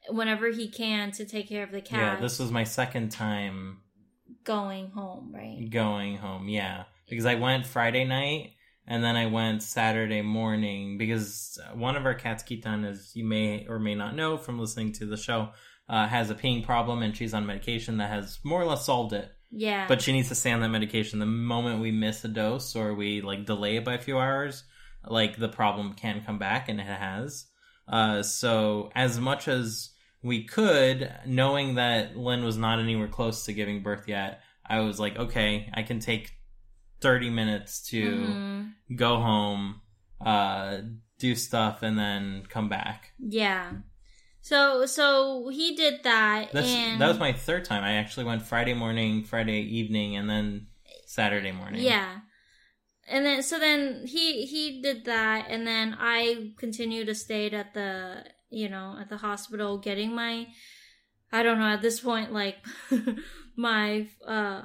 [0.10, 2.16] whenever he can to take care of the cat.
[2.16, 3.82] Yeah, this was my second time
[4.44, 5.70] going home, right?
[5.70, 6.48] going home.
[6.48, 8.52] Yeah, because I went Friday night
[8.86, 13.66] and then I went Saturday morning because one of our cats, Kitan, as you may
[13.68, 15.50] or may not know from listening to the show,
[15.90, 19.14] uh, has a peeing problem and she's on medication that has more or less solved
[19.14, 19.32] it.
[19.52, 19.88] Yeah.
[19.88, 21.20] But she needs to stay on that medication.
[21.20, 24.64] The moment we miss a dose or we like delay it by a few hours,
[25.06, 27.46] like the problem can come back, and it has.
[27.88, 33.54] Uh, so as much as we could, knowing that Linh was not anywhere close to
[33.54, 36.34] giving birth yet, I was like, okay, I can take
[37.00, 38.72] thirty minutes to Mhm.
[38.98, 39.82] go home,
[40.20, 40.80] uh,
[41.20, 43.14] do stuff, and then come back.
[43.18, 43.72] Yeah.
[44.48, 47.84] So, so he did that, That's and that was my third time.
[47.84, 50.68] I actually went Friday morning, Friday evening, and then
[51.06, 51.82] Saturday morning.
[51.82, 52.20] Yeah.
[53.10, 57.74] And then so then he he did that and then I continued to stay at
[57.74, 60.48] the you know at the hospital getting my
[61.32, 62.58] I don't know at this point like
[63.56, 64.64] my uh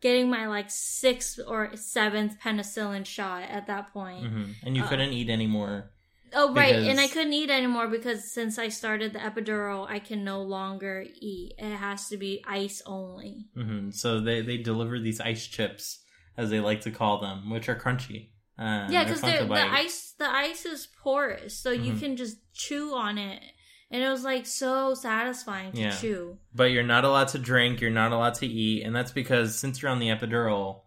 [0.00, 4.28] getting my like sixth or seventh penicillin shot at that point.
[4.28, 5.90] hmm And you Uh, couldn't eat anymore.
[6.34, 10.24] Oh right, and I couldn't eat anymore because since I started the epidural, I can
[10.24, 11.54] no longer eat.
[11.58, 13.46] It has to be ice only.
[13.54, 16.00] hmm So they they deliver these ice chips,
[16.36, 18.30] as they like to call them, which are crunchy.
[18.58, 22.00] Uh, yeah, because the ice the ice is porous, so you Mhm.
[22.00, 23.42] can just chew on it,
[23.90, 25.96] and it was like so satisfying to Yeah.
[25.96, 26.38] chew.
[26.54, 27.80] But you're not allowed to drink.
[27.80, 30.82] You're not allowed to eat, and that's because since you're on the epidural,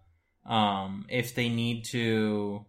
[0.46, 2.66] um, if they need to,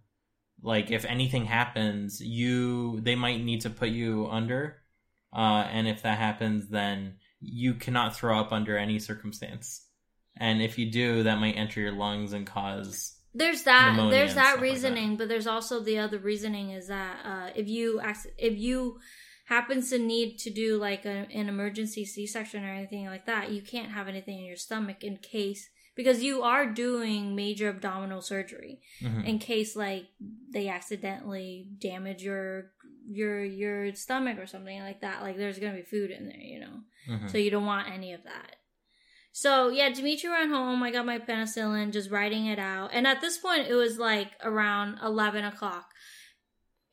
[0.63, 4.83] like, if anything happens, you they might need to put you under,
[5.35, 9.87] uh, and if that happens, then you cannot throw up under any circumstance.
[10.37, 13.97] And if you do, that might enter your lungs and cause There's that.
[14.11, 17.69] There's that stuff like reasoning, but there's also the other reasoning is that uh, if
[17.69, 18.99] you ac- if you
[19.47, 23.61] happens to need to do like a, an emergency C-section or anything like that, you
[23.61, 28.81] can't have anything in your stomach in case because you are doing major abdominal surgery.
[29.03, 29.25] Mhm.
[29.27, 30.07] in case like
[30.51, 32.73] they accidentally damage your
[33.11, 36.61] your your stomach or something like that like there's gonna be food in there you
[36.61, 37.31] know Mhm.
[37.31, 38.57] so you don't want any of that
[39.33, 43.21] so yeah dimitri ran home i got my penicillin just writing it out and at
[43.21, 45.91] this point it was like around 11 o'clock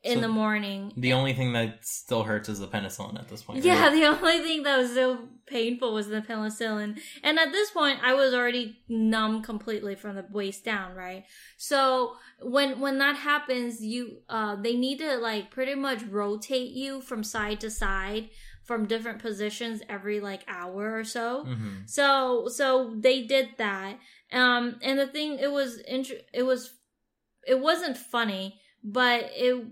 [0.02, 3.42] in So the morning The only thing that still hurts is the penicillin at this
[3.42, 3.62] point.
[3.64, 3.92] yeah, right?
[3.92, 6.98] the only thing that was so painful was the penicillin.
[7.22, 11.24] And at this point I was already numb completely from the waist down, right?
[11.58, 17.00] So when when that happens, you uh they need to like pretty much rotate you
[17.02, 18.30] from side to side
[18.64, 21.44] from different positions every like hour or so.
[21.44, 21.90] Mhm.
[21.90, 23.98] So so they did that.
[24.32, 26.72] Um and the thing it was int- it was
[27.46, 29.66] it wasn't funny, but it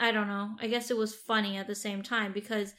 [0.00, 0.50] I don't know.
[0.60, 2.74] I guess it was funny at the same time because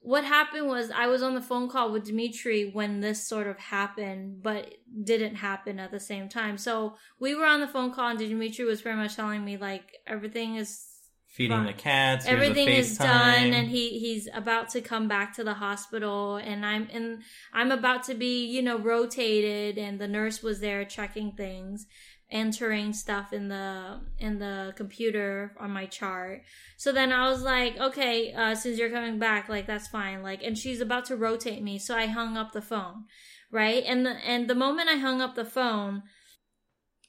[0.00, 3.58] what happened was I was on the phone call with Dimitri when this sort of
[3.58, 4.72] happened, but
[5.02, 6.56] didn't happen at the same time.
[6.56, 9.96] So we were on the phone call and Dimitri was pretty much telling me like
[10.06, 10.88] everything is
[11.26, 11.66] feeding Fine.
[11.66, 12.26] the cats.
[12.26, 16.88] everything is done and he he's about to come back to the hospital and i'm
[16.90, 17.22] and
[17.52, 21.86] i'm about to be you know rotated and the nurse was there checking things
[22.30, 26.42] entering stuff in the in the computer on my chart.
[26.76, 30.22] So then i was like okay uh since you're coming back like that's fine.
[30.22, 33.04] Like and she's about to rotate me so i hung up the phone
[33.50, 33.82] right?
[33.86, 36.02] And the and the moment i hung up the phone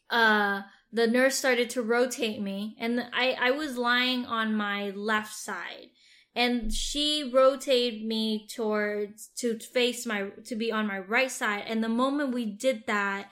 [0.09, 5.33] uh the nurse started to rotate me and I, I was lying on my left
[5.33, 5.89] side.
[6.35, 11.65] And she rotated me towards to face my to be on my right side.
[11.67, 13.29] And the moment we did that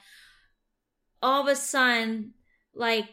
[1.28, 2.34] all of a sudden
[2.74, 3.06] like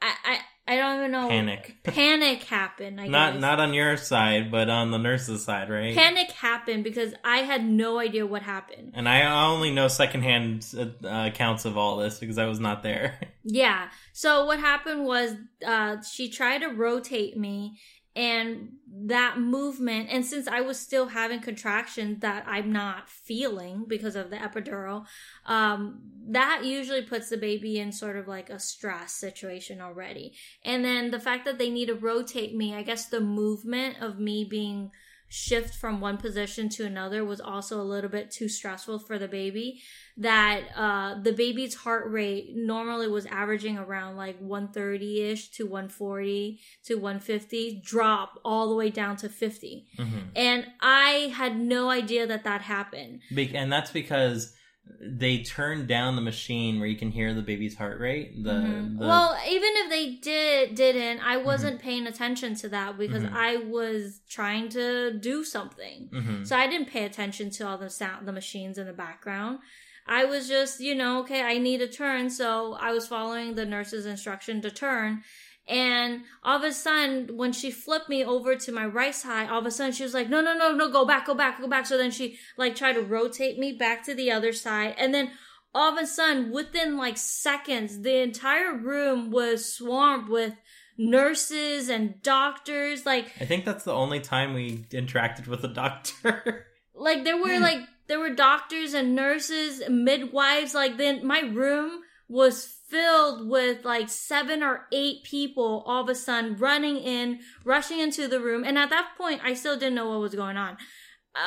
[0.00, 0.38] i i,
[0.72, 1.76] I don't even know Panic.
[1.82, 3.40] panic happened I not guess.
[3.40, 5.94] not on your side, but on the nurse's side, right?
[5.96, 9.18] panic happened because i had no idea what happened and I
[9.50, 10.86] only know secondhand uh,
[11.32, 13.18] accounts of all this because I was not there.
[13.42, 13.88] Yeah.
[14.12, 15.34] So what happened was
[15.66, 17.78] uh she tried to rotate me
[18.20, 18.68] and
[19.06, 24.28] that movement and since I was still having contractions that I'm not feeling because of
[24.28, 25.06] the epidural,
[25.46, 30.34] um that usually puts the baby in sort of like a stress situation already.
[30.64, 34.18] And then the fact that they need to rotate me, I guess the movement of
[34.18, 34.90] me being
[35.30, 39.28] shift from one position to another was also a little bit too stressful for the
[39.28, 39.80] baby.
[40.16, 46.94] That uh the baby's heart rate normally was averaging around like 130ish to 140 to
[46.96, 52.44] 150 drop all the way down to 50 hmm and i had no idea that
[52.44, 53.20] that happened.
[53.34, 54.54] Be- and that's because
[55.00, 58.42] they turned down the machine where you can hear the baby's heart rate.
[58.42, 58.98] The, Mhm.
[58.98, 63.32] the well even if they did didn't i wasn't paying attention to that because Mhm.
[63.32, 66.46] i was trying to do something Mhm.
[66.46, 69.58] So I didn't pay attention to all the sound, the machines in the background.
[70.06, 72.30] I was just, you know, okay, I need a turn.
[72.30, 75.22] So I was following the nurse's instruction to turn.
[75.70, 79.60] And all of a sudden, when she flipped me over to my right side, all
[79.60, 81.68] of a sudden she was like, no, no, no, no, go back, go back, go
[81.68, 81.86] back.
[81.86, 84.96] So then she like tried to rotate me back to the other side.
[84.98, 85.30] And then
[85.72, 90.54] all of a sudden, within like seconds, the entire room was swarmed with
[90.98, 93.06] nurses and doctors.
[93.06, 96.66] Like, I think that's the only time we interacted with a doctor.
[96.94, 102.79] like there were like there were doctors and nurses midwives like then my room was
[102.90, 108.26] filled with like seven or eight people all of a sudden running in rushing into
[108.26, 108.64] the room.
[108.64, 110.76] And at that point i still didn't know what was going on.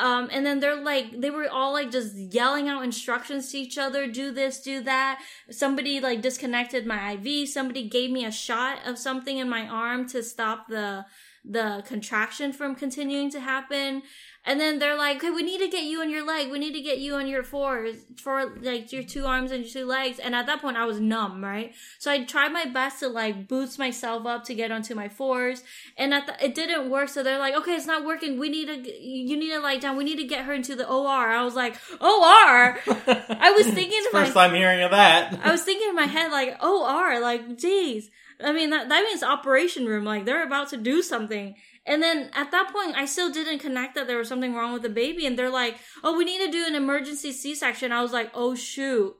[0.00, 3.76] Um and then they're like they were all like just yelling out instructions to each
[3.76, 5.20] other do this do that.
[5.50, 10.08] Somebody like disconnected my iv somebody gave me a shot of something in my arm
[10.08, 11.04] to stop the
[11.44, 14.02] the contraction from continuing to happen
[14.46, 16.50] and then they're like, okay, we need to get you on your leg.
[16.50, 19.72] We need to get you on your fours, for like your two arms and your
[19.72, 20.18] two legs.
[20.18, 21.72] And at that point, I was numb, right?
[21.98, 25.62] So I tried my best to like boost myself up to get onto my fours.
[25.96, 27.08] And at the, it didn't work.
[27.08, 28.38] So they're like, okay, it's not working.
[28.38, 29.96] We need to, you need to lie down.
[29.96, 31.08] We need to get her into the OR.
[31.30, 32.78] I was like, OR?
[32.86, 35.40] I was thinking First my- time hearing of that.
[35.42, 38.10] I was thinking in my head, like, OR, like, geez.
[38.42, 40.04] I mean, that, that means operation room.
[40.04, 41.54] Like, they're about to do something.
[41.86, 44.82] And then at that point, I still didn't connect that there was something wrong with
[44.82, 45.26] the baby.
[45.26, 47.92] And they're like, oh, we need to do an emergency C section.
[47.92, 49.14] I was like, oh, shoot.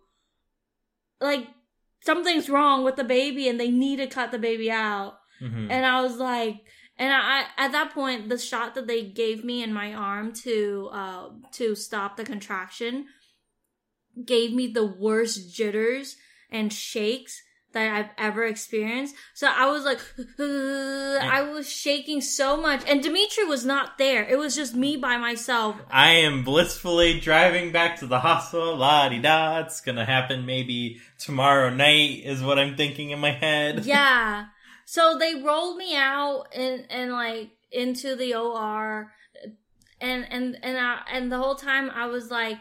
[1.20, 1.48] Like,
[2.04, 5.18] something's wrong with the baby and they need to cut the baby out.
[5.40, 5.68] Mhm.
[5.70, 6.62] And I was like,
[6.96, 10.32] and I, I at that point, the shot that they gave me in my arm
[10.44, 13.06] to uh to stop the contraction
[14.24, 16.16] gave me the worst jitters
[16.50, 17.42] and shakes
[17.74, 19.14] that I've ever experienced.
[19.34, 20.00] So I was like,
[20.38, 24.24] I was shaking so much, and Dimitri was not there.
[24.24, 25.76] It was just me by myself.
[25.90, 28.76] I am blissfully driving back to the hospital.
[28.76, 29.60] La di da.
[29.60, 33.84] It's gonna happen maybe tomorrow night, is what I'm thinking in my head.
[33.94, 34.46] Yeah.
[34.86, 39.10] So they rolled me out and and like into the OR,
[40.00, 42.58] and and and I, and the whole time I was like,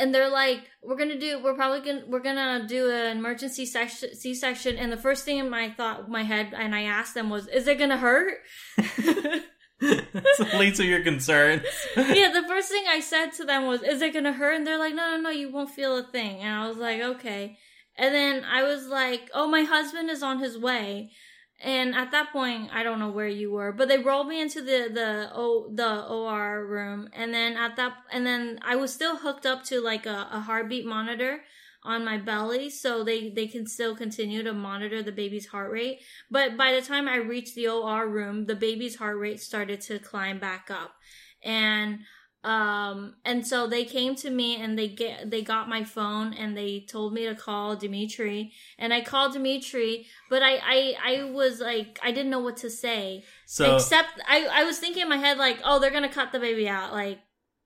[0.00, 4.14] and they're like, we're gonna do, we're probably gonna, we're gonna do an emergency section,
[4.14, 7.30] C section, and the first thing in my thought, my head, and I asked them
[7.30, 8.38] was, is it gonna hurt?
[9.80, 11.62] the least of your concerns.
[11.96, 14.78] yeah, the first thing I said to them was, "Is it gonna hurt?" And they're
[14.78, 17.56] like, "No, no, no, you won't feel a thing." And I was like, "Okay."
[17.96, 21.12] And then I was like, "Oh, my husband is on his way."
[21.62, 24.62] And at that point, I don't know where you were, but they rolled me into
[24.62, 29.16] the the o the OR room, and then at that, and then I was still
[29.16, 31.40] hooked up to like a, a heartbeat monitor
[31.82, 36.00] on my belly, so they they can still continue to monitor the baby's heart rate.
[36.30, 39.98] But by the time I reached the OR room, the baby's heart rate started to
[39.98, 40.94] climb back up,
[41.44, 42.00] and
[42.42, 46.56] um and so they came to me and they get they got my phone and
[46.56, 51.60] they told me to call dimitri and i called dimitri but i i i was
[51.60, 55.18] like i didn't know what to say So except i i was thinking in my
[55.18, 57.18] head like oh they're gonna cut the baby out like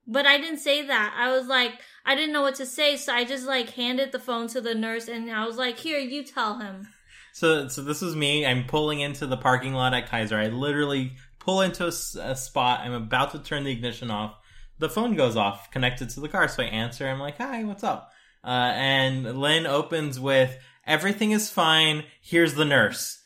[0.09, 3.13] but i didn't say that i was like i didn't know what to say so
[3.13, 6.25] i just like handed the phone to the nurse and i was like here you
[6.25, 6.89] tell him
[7.33, 8.47] So, so this was me.
[8.47, 10.39] I'm pulling into the parking lot at Kaiser.
[10.39, 12.81] I literally pull into a spot.
[12.81, 14.37] I'm about to turn the ignition off.
[14.79, 16.49] The phone goes off, connected to the car.
[16.49, 17.07] So I answer.
[17.07, 18.11] I'm like, "Hi, what's up?"
[18.43, 20.57] Uh, and Linh opens with,
[20.87, 22.05] "Everything is fine.
[22.21, 23.21] Here's the nurse."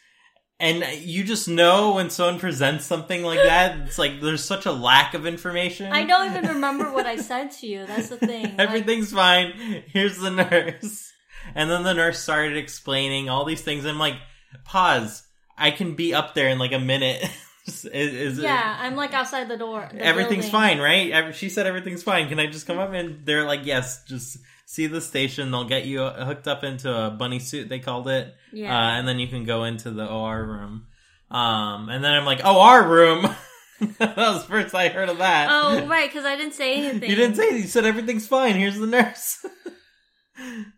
[0.61, 4.73] And you just know when someone presents something like that, it's like there's such a
[4.73, 5.93] lack of information.
[5.93, 9.53] i don't even remember what i said to you that's the thing Like, Everything's fine.
[9.87, 11.13] Here's the nurse.
[11.55, 13.87] And then the nurse started explaining all these things.
[13.87, 14.17] I'm like,
[14.65, 15.23] pause.
[15.57, 17.25] I can be up there in like a minute.
[17.85, 20.79] is, is it- yeah i'm like outside the door the everything's building.
[20.79, 21.35] fine, right?
[21.35, 22.29] She said everything's fine.
[22.29, 22.93] Can I just come up?
[22.93, 25.51] And they're like, yes, just see the station.
[25.51, 28.35] They'll get you hooked up into a bunny suit, they called it.
[28.53, 30.87] yeah Uh, and then you can go into the OR room.
[31.31, 33.23] Um, and then I'm like, OR room?
[33.99, 35.49] that was first I heard of that.
[35.51, 37.09] Oh, right, because I didn't say anything.
[37.11, 38.55] You didn't say you said everything's fine.
[38.57, 39.45] Here's the nurse.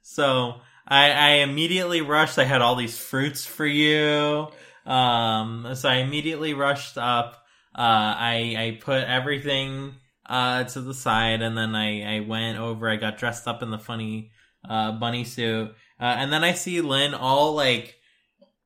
[0.03, 2.39] so I, I immediately rushed.
[2.39, 4.49] I had all these fruits for you.
[4.91, 7.45] Um, so I immediately rushed up.
[7.75, 7.79] Uh,
[8.19, 9.95] I I put everything
[10.27, 12.89] uh to the side, and then I I went over.
[12.89, 14.33] I got dressed up in the funny
[14.69, 15.69] uh bunny suit,
[16.01, 18.01] uh, and then I see Linh all like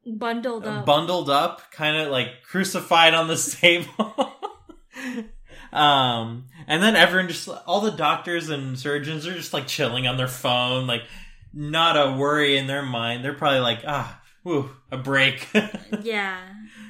[0.07, 0.87] bundled up.
[0.87, 4.33] bundled up, kind of like crucified on this table.
[5.73, 10.17] um, and then everyone just, all the doctors and surgeons are just like chilling on
[10.17, 11.03] their phone, like
[11.53, 13.25] not a worry in their mind.
[13.25, 15.49] They're probably like, ah, whew, a break.
[16.03, 16.39] yeah,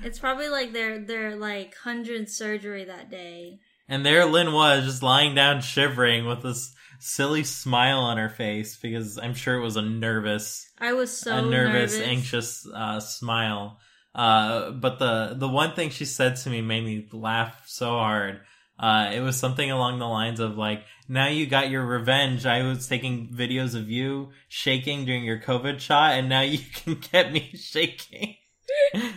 [0.05, 3.61] it's probably like their their like hundredth surgery that day.
[3.89, 8.77] and there Linh was just lying down shivering with this silly smile on her face
[8.77, 12.07] because I'm sure it was a nervous I was so a nervous, nervous.
[12.07, 13.79] anxious uh, smile.
[14.15, 18.41] Uh, but the the one thing she said to me made me laugh so hard.
[18.79, 22.47] Uh, it was something along the lines of like, "Now you got your revenge.
[22.47, 26.95] I was taking videos of you shaking during your COVID shot, and now you can
[27.13, 28.37] get me shaking."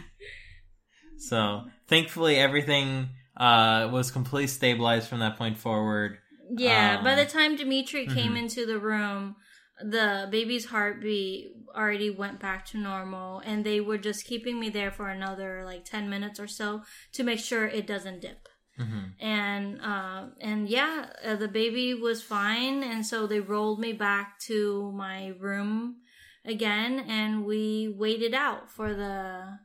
[1.18, 6.18] so thankfully, everything uh, was completely stabilized from that point forward.
[6.56, 8.40] Yeah, by Um, the time Dimitri came mhm.
[8.40, 9.36] into the room,
[9.82, 14.92] the baby's heartbeat already went back to normal, and they were just keeping me there
[14.92, 16.84] for another like ten minutes or so
[17.14, 18.48] to make sure it doesn't dip.
[18.78, 23.94] Hmm and uh, and yeah, uh, the baby was fine, and so they rolled me
[23.94, 25.96] back to my room
[26.46, 29.58] again, and we waited out for the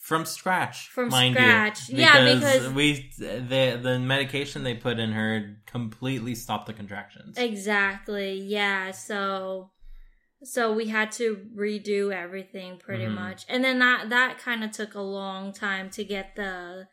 [0.00, 1.88] from scratch From scratch.
[1.88, 7.36] you, Yeah, because- we the the medication they put in her completely stopped the contractions
[7.36, 8.92] exactly yeah.
[8.92, 9.72] So
[10.44, 13.14] so we had to redo everything pretty Mhm.
[13.14, 16.86] much, and then that that kind of took a long time to get the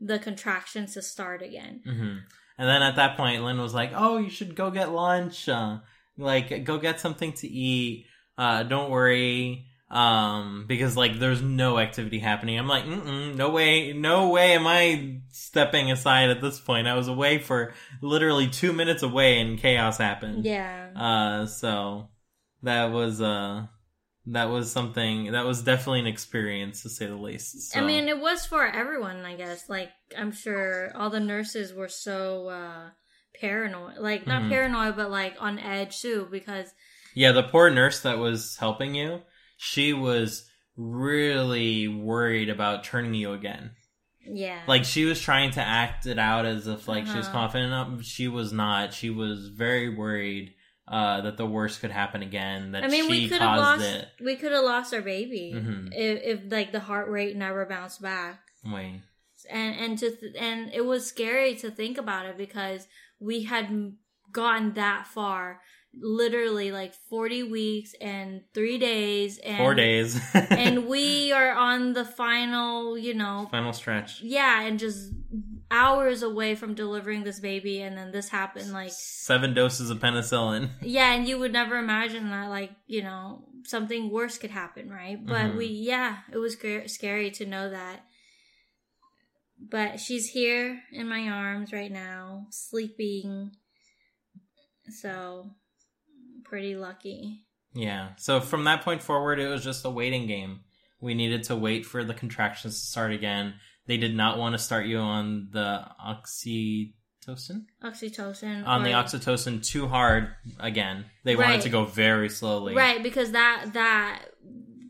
[0.00, 1.80] the contractions to start again.
[1.84, 2.16] hmm
[2.58, 5.78] and then at that point linh was like oh you should go get lunch uh,
[6.18, 12.18] like go get something to eat uh don't worry um because like there's no activity
[12.18, 16.86] happening i'm like Mm-mm, no way no way am i stepping aside at this point
[16.86, 20.90] i was away for literally two minutes away and chaos happened Yeah.
[20.94, 22.08] Uh, so
[22.62, 23.66] that was uh
[24.32, 27.72] that was something that was definitely an experience to say the least.
[27.72, 27.80] So.
[27.80, 29.68] I mean, it was for everyone, I guess.
[29.68, 32.90] Like, I'm sure all the nurses were so uh
[33.40, 33.98] paranoid.
[33.98, 34.50] Like, not Mhm.
[34.50, 36.68] paranoid, but like on edge too, because
[37.14, 39.22] yeah, the poor nurse that was helping you,
[39.56, 43.72] she was really worried about turning you again.
[44.24, 47.38] yeah, Like she was trying to act it out as if like she was Uh-huh.
[47.38, 47.72] confident.
[47.72, 48.04] enough.
[48.04, 48.94] She was not.
[48.94, 50.54] She was very worried
[50.90, 52.72] uh, that the worst could happen again.
[52.72, 54.08] That I mean, she we could have caused lost it.
[54.22, 55.88] we could have lost our baby Mhm.
[55.92, 58.40] if, if like the heart rate never bounced back.
[58.64, 59.00] Wait.
[59.48, 62.86] and and to th- and it was scary to think about it because
[63.18, 63.94] we had
[64.32, 65.60] gotten that far
[65.94, 70.20] literally like 40 weeks and 3 days and Four days.
[70.50, 74.20] and we are on the final you know final stretch.
[74.22, 75.10] yeah and just
[75.70, 80.70] hours away from delivering this baby and then this happened like Seven doses of penicillin.
[80.82, 85.24] yeah and you would never imagine that like you know something worse could happen right
[85.24, 85.56] but Mhm.
[85.56, 86.56] we yeah it was
[86.86, 88.00] scary to know that
[89.60, 93.52] but she's here in my arms right now sleeping
[94.88, 95.50] so
[96.44, 97.44] pretty lucky
[97.74, 98.10] Yeah.
[98.16, 100.60] So from that point forward, it was just a waiting game.
[101.00, 103.54] We needed to wait for the contractions to start again.
[103.90, 109.88] They did not want to start you on the oxytocin oxytocin on the oxytocin too
[109.88, 110.28] hard
[110.60, 111.06] again.
[111.24, 111.62] They wanted Right.
[111.62, 112.74] to go very slowly.
[112.76, 114.26] right because that that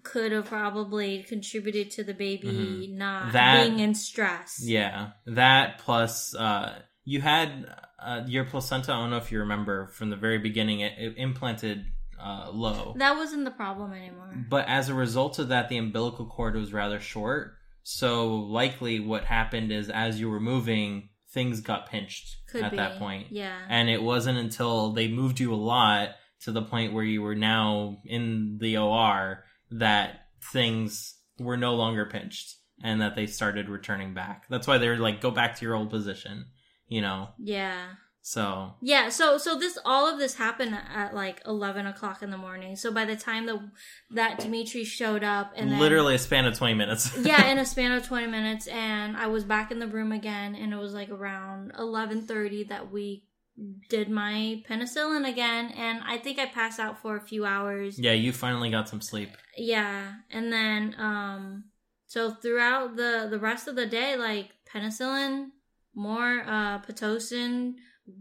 [0.02, 2.96] could have probably contributed to the baby Mhm.
[2.98, 4.60] not That- being in stress.
[4.62, 8.92] Yeah, that plus uh, you had uh, your placenta.
[8.92, 10.80] I don't know if you remember from the very beginning.
[10.80, 11.86] It, it implanted
[12.18, 14.34] uh, low, That wasn't the problem anymore.
[14.50, 17.56] but as a result of that, the umbilical cord was rather short.
[17.82, 22.76] So likely, what happened is as you were moving, things got pinched Could at be.
[22.76, 23.28] that point.
[23.30, 23.58] Yeah.
[23.68, 26.10] and it wasn't until they moved you a lot
[26.42, 32.06] to the point where you were now in the OR that things were no longer
[32.06, 34.46] pinched and that they started returning back.
[34.48, 36.46] That's why they're like, go back to your old position,
[36.88, 37.28] you know?
[37.38, 37.90] yeah.
[38.30, 42.38] So, Yeah, so so this all of this happened at like eleven o'clock in the
[42.38, 42.76] morning.
[42.76, 43.72] So by the time the
[44.12, 47.18] that Dimitri showed up and then, literally a span of 20 minutes.
[47.24, 50.54] yeah, in a span of twenty minutes, and I was back in the room again,
[50.54, 53.24] and it was like around eleven thirty that we
[53.88, 57.98] did my penicillin again, and I think I passed out for a few hours.
[57.98, 59.30] yeah, you finally got some sleep.
[59.56, 61.64] Yeah, and then um,
[62.06, 65.48] so throughout the the rest of the day, like penicillin,
[65.96, 67.74] more uh pitocin,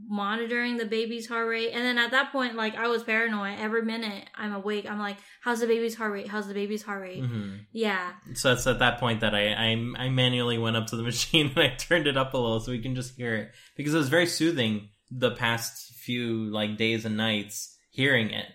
[0.08, 3.60] monitoring the baby's heart rate, and then at that point, like I was paranoid.
[3.60, 6.28] Every minute I'm awake, I'm like, "How's the baby's heart rate?
[6.28, 9.70] How's the baby's heart rate?" hmm Yeah, So it's at that point that I, I
[9.98, 12.72] I manually went up to the machine and I turned it up a little so
[12.72, 17.06] we can just hear it because it was very soothing the past few like days
[17.06, 18.48] and nights hearing it.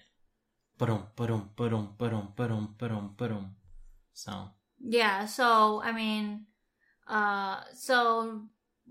[0.79, 3.55] Ba-dum, ba-dum, ba-dum, ba-dum, ba-dum, ba-dum, ba-dum.
[4.13, 4.49] So
[4.81, 5.27] yeah.
[5.27, 6.47] So I mean,
[7.09, 8.43] uh, so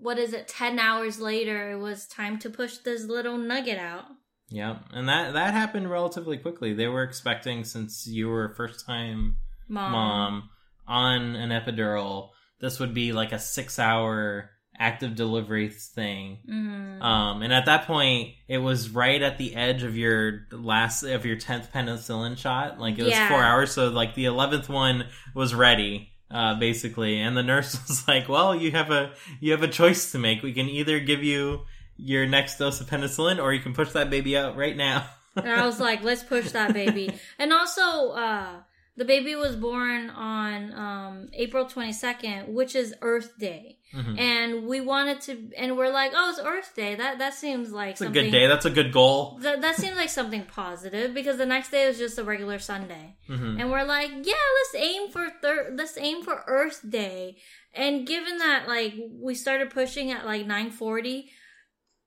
[0.04, 0.46] what is it?
[0.48, 4.04] Ten hours later, it was time to push this little nugget out.
[4.50, 6.74] yeah, and that that happened relatively quickly.
[6.74, 9.36] They were expecting since you were first time
[9.68, 10.50] Mom, mom
[10.86, 12.28] on an epidural,
[12.60, 16.38] this would be like a six hour active delivery thing.
[16.50, 17.00] Mhm.
[17.00, 21.24] Um, and at that point, it was right at the edge of your last of
[21.24, 22.78] your tenth penicillin shot.
[22.80, 23.28] Like it was Yeah.
[23.28, 27.20] four hours, so like the eleventh one was ready, uh, basically.
[27.20, 30.42] And the nurse was like, "Well, you have a you have a choice to make.
[30.42, 31.62] We can either give you
[31.96, 35.06] your next dose of penicillin, or you can push that baby out right now."
[35.36, 37.12] And I was like, let's push that baby.
[37.38, 38.60] And also, uh,
[38.96, 43.78] the baby was born on um, April 22nd, which is Earth Day.
[43.94, 44.18] Mhm.
[44.18, 46.96] And we wanted to, and we're like, oh, it's Earth Day.
[46.96, 48.46] That that seems like It's a good day.
[48.48, 49.38] That's a good goal.
[49.42, 53.16] That, that seems like something positive because the next day was just a regular Sunday,
[53.28, 57.36] hmm and we're like, yeah, let's aim for thir- let's aim for Earth Day.
[57.72, 61.30] And given that, like, we started pushing at like nine forty,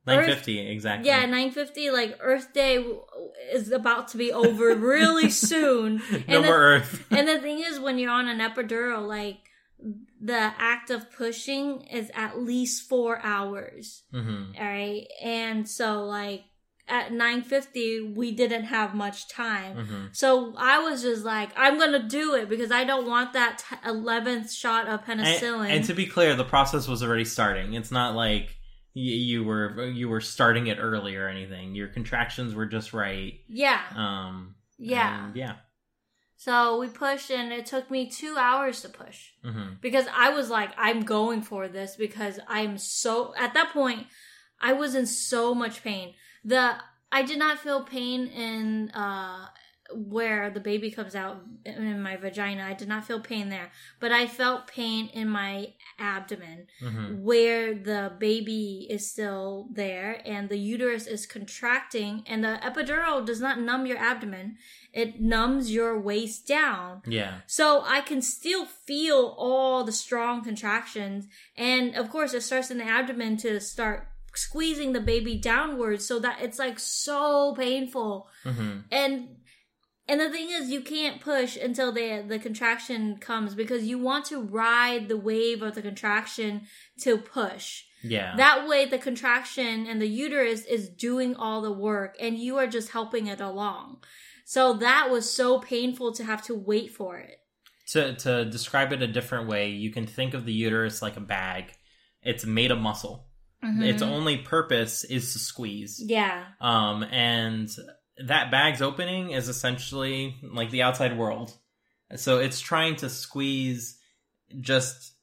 [0.07, 1.07] Nine fifty exactly.
[1.07, 1.89] yeah, nine fifty.
[1.91, 2.83] Like Earth Day
[3.51, 6.01] is about to be over really soon.
[6.11, 7.05] no and more the, Earth.
[7.11, 9.37] and the thing is, when you're on an epidural, like
[10.19, 14.03] the act of pushing is at least four hours.
[14.11, 16.43] hmm All right, and so like
[16.89, 19.85] at nine fifty, we didn't have much time.
[19.85, 23.63] hmm So I was just like, I'm gonna do it because I don't want that
[23.85, 25.69] eleventh shot of penicillin.
[25.69, 27.73] and to be clear, the process was already starting.
[27.73, 28.56] It's not like
[28.99, 31.75] you were you were starting it early or anything.
[31.75, 33.33] Your contractions were just right.
[33.47, 35.31] yeah, Um, yeah.
[35.33, 35.55] yeah.
[36.39, 39.31] So we pushed, and it took me two hours to push.
[39.43, 44.07] hmm because I was like, I'm going for this because I'm so at that point
[44.61, 46.13] I was in so much pain.
[46.43, 46.75] The
[47.11, 49.47] I did not feel pain in uh
[49.93, 52.63] where the baby comes out in my vagina.
[52.65, 57.73] I did not feel pain there, but I felt pain in my abdomen hmm where
[57.73, 63.59] the baby is still there and the uterus is contracting and the epidural does not
[63.59, 64.57] numb your abdomen.
[64.93, 67.01] It numbs your waist down.
[67.07, 67.39] Yeah.
[67.47, 71.27] So I can still feel all the strong contractions.
[71.55, 76.19] And of course, it starts in the abdomen to start squeezing the baby downwards so
[76.19, 78.27] that it's like so painful.
[78.43, 79.37] hmm And
[80.07, 84.25] and the thing is you can't push until the the contraction comes because you want
[84.25, 86.61] to ride the wave of the contraction
[87.01, 87.83] to push.
[88.03, 88.35] Yeah.
[88.37, 92.67] That way the contraction and the uterus is doing all the work and you are
[92.67, 93.97] just helping it along.
[94.45, 97.39] So that was so painful to have to wait for it.
[97.93, 101.21] to to describe it a different way, you can think of the uterus like a
[101.21, 101.65] bag.
[102.21, 103.25] It's made of muscle.
[103.63, 104.07] Its Mhm.
[104.07, 106.01] only purpose is to squeeze.
[106.05, 106.45] yeah.
[106.61, 107.67] Um, and
[108.25, 111.53] that bag's opening is essentially like the outside world.
[112.15, 113.99] So it's trying to squeeze
[114.61, 115.13] just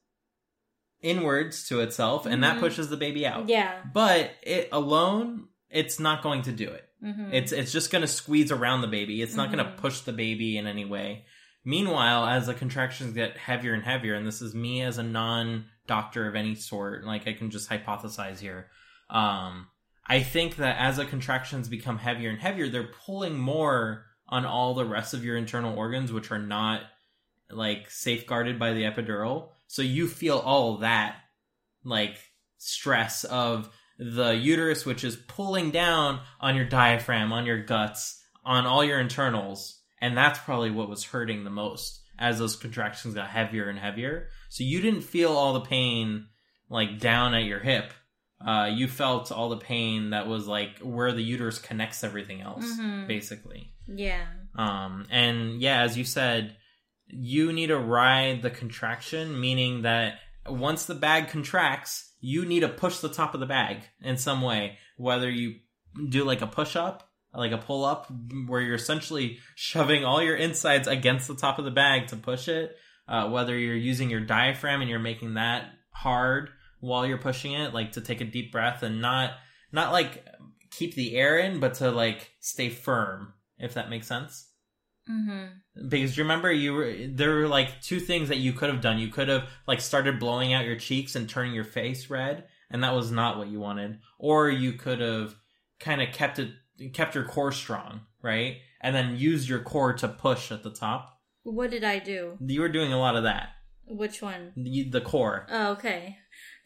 [1.03, 2.61] inwards to itself, and that Mhm.
[2.61, 3.49] pushes the baby out.
[3.49, 3.83] Yeah.
[3.93, 6.89] But it alone, it's not going to do it.
[7.01, 9.21] hmm It's it's just going to squeeze around the baby.
[9.21, 9.77] It's not going Mhm.
[9.77, 11.27] to push the baby in any way.
[11.65, 15.67] Meanwhile, as the contractions get heavier and heavier, and this is me as a non
[15.87, 18.71] doctor of any sort, like I can just hypothesize here.
[19.11, 19.69] Um,
[20.07, 24.75] I think that as the contractions become heavier and heavier, they're pulling more on all
[24.75, 26.83] the rest of your internal organs, which are not
[27.51, 29.49] like safeguarded by the epidural.
[29.67, 31.17] So you feel all that
[31.85, 32.17] like
[32.59, 38.67] stress of the uterus, which is pulling down on your diaphragm, on your guts, on
[38.67, 39.81] all your internals.
[40.01, 44.29] And that's probably what was hurting the most as those contractions got heavier and heavier.
[44.49, 46.27] So you didn't feel all the pain
[46.69, 47.93] like down at your hip.
[48.47, 52.65] Uh, you felt all the pain that was like where the uterus connects everything else,
[52.79, 53.07] Mhm.
[53.09, 53.73] basically.
[53.89, 54.27] Yeah.
[54.55, 56.57] Um, and yeah, as you said,
[57.07, 62.69] you need to ride the contraction, meaning that once the bag contracts, you need to
[62.69, 65.57] push the top of the bag in some way, whether you
[66.11, 68.11] do like a push up, like a pull up,
[68.47, 72.49] where you're essentially shoving all your insides against the top of the bag to push
[72.49, 72.77] it,
[73.09, 76.51] uh, whether you're using your diaphragm and you're making that hard
[76.85, 79.33] while you're pushing it, like to take a deep breath and not,
[79.73, 80.25] not like
[80.71, 84.49] keep the air in, but to like stay firm, if that makes sense
[85.07, 85.89] Mm-hmm.
[85.91, 89.09] because remember you were there were like two things that you could have done you
[89.09, 92.95] could have like started blowing out your cheeks and turning your face red and that
[92.95, 95.35] was not what you wanted or you could have
[95.79, 96.53] kind of kept it
[96.95, 101.21] kept your core strong right and then used your core to push at the top
[101.43, 102.39] What did I do?
[102.41, 103.51] you were doing a lot of that
[103.87, 104.55] Which one?
[104.57, 106.17] the, the core Oh, okay.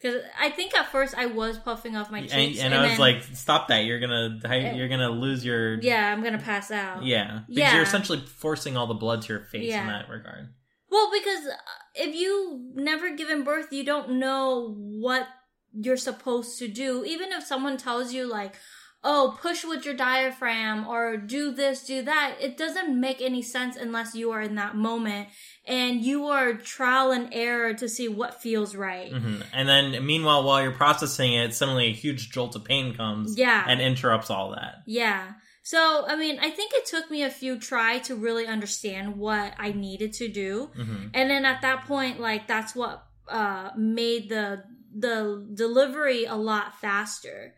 [0.01, 2.91] Because I think at first I was puffing off my and, cheeks, and i was
[2.91, 4.39] then- like stop that you're gonna
[4.75, 7.73] you're gonna lose your "Yeah, I'm gonna pass out." yeah because Yeah.
[7.73, 9.81] you're essentially forcing all the blood to your face Yeah.
[9.81, 10.53] in that regard
[10.89, 11.55] Well, because uh,
[11.95, 15.27] if you never given birth, you don't know what
[15.73, 17.03] you're supposed to do.
[17.05, 18.55] Even if someone tells you like,
[19.03, 23.75] "Oh, push with your diaphragm" or "Do this, do that," it doesn't make any sense
[23.75, 25.29] unless you are in that moment
[25.65, 29.11] and you are trial and error to see what feels right.
[29.11, 33.37] hmm And then, meanwhile, while you're processing it, suddenly a huge jolt of pain comes
[33.37, 33.65] Yeah.
[33.67, 34.83] and interrupts all that.
[34.85, 35.33] Yeah.
[35.63, 39.53] So, I mean, I think it took me a few try to really understand what
[39.59, 40.71] I needed to do.
[40.75, 44.63] hmm And then at that point, like that's what uh made the
[44.97, 47.53] the delivery a lot faster.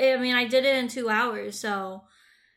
[0.00, 2.02] I mean, I did it in 2 hours, so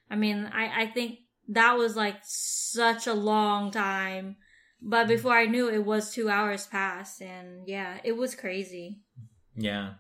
[0.09, 1.19] I mean, I I think
[1.49, 4.38] that was like such a long time.
[4.82, 9.01] But before I knew it was 2 hours past and yeah, it was crazy.
[9.55, 9.93] Yeah.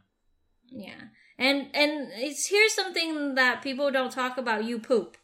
[0.71, 1.01] Yeah.
[1.37, 5.17] And and it's here's something that people don't talk about you poop.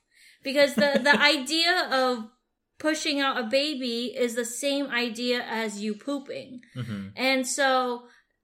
[0.43, 2.30] Because the the idea of
[2.78, 6.62] pushing out a baby is the same idea as you pooping.
[6.76, 8.04] hmm And so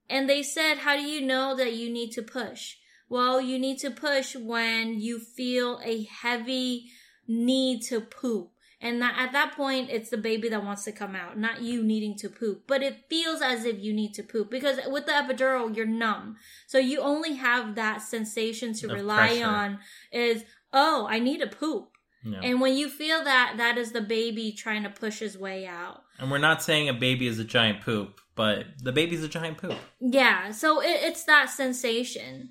[0.10, 2.78] and they said how do you know that you need to push?
[3.14, 6.90] Well, you need to push when you feel a heavy
[7.28, 8.50] need to poop.
[8.82, 11.84] And that at that point, it's the baby that wants to come out, not you
[11.84, 12.64] needing to poop.
[12.66, 16.38] But it feels as if you need to poop because with the epidural, you're numb.
[16.66, 19.46] So you only have that sensation to Of rely pressure.
[19.46, 19.80] on
[20.12, 20.44] is,
[20.74, 21.90] oh, I need to poop.
[22.26, 22.40] Yeah.
[22.42, 26.02] And when you feel that, that is the baby trying to push his way out.
[26.18, 29.60] And we're not saying a baby is a giant poop, but the baby's a giant
[29.60, 29.78] poop.
[30.02, 32.50] Yeah, so it, it's that sensation.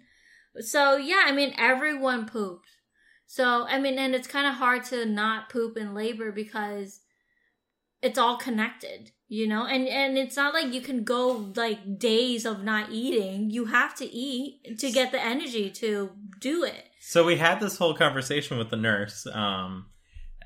[0.60, 2.68] So yeah, I mean everyone poops.
[3.26, 7.00] So I mean, and it's kind of hard to not poop in labor because
[8.02, 9.64] it's all connected, you know.
[9.64, 13.50] And and it's not like you can go like days of not eating.
[13.50, 16.84] You have to eat to get the energy to do it.
[17.00, 19.86] So we had this whole conversation with the nurse, um,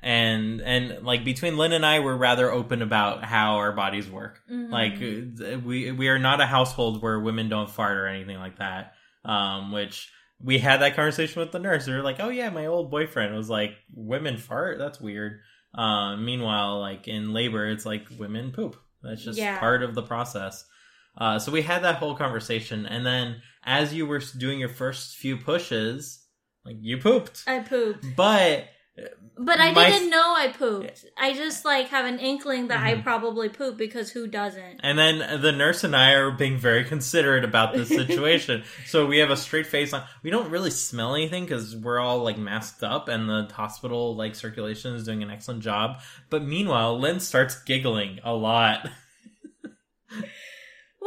[0.01, 4.41] and and like between Linh and I, we're rather open about how our bodies work.
[4.49, 4.71] Mhm.
[4.71, 8.59] Like uh, we we are not a household where women don't fart or anything like
[8.59, 8.93] that.
[9.27, 10.09] Um, which
[10.41, 11.85] we had that conversation with the nurse.
[11.85, 14.77] We were like, "Oh yeah, my old boyfriend was like, women fart.
[14.79, 15.41] That's weird."
[15.75, 18.77] Uh, meanwhile, like in labor, it's like women poop.
[19.03, 19.59] That's just Yeah.
[19.59, 20.65] part of the process.
[21.17, 25.17] Uh, so we had that whole conversation, and then as you were doing your first
[25.17, 26.23] few pushes,
[26.65, 28.65] like you pooped, I pooped, but
[29.37, 31.05] but I My- didn't know I pooped.
[31.17, 33.03] I just like have an inkling that I Mhm.
[33.03, 34.79] probably pooped because who doesn't?
[34.81, 38.63] And then the nurse and I are being very considerate about this situation.
[38.87, 40.03] so we have a straight face on.
[40.23, 44.33] We don't really smell anything because we're all like masked up, and the hospital like
[44.33, 46.01] circulation is doing an excellent job.
[46.31, 48.89] But meanwhile, Linh starts giggling a lot.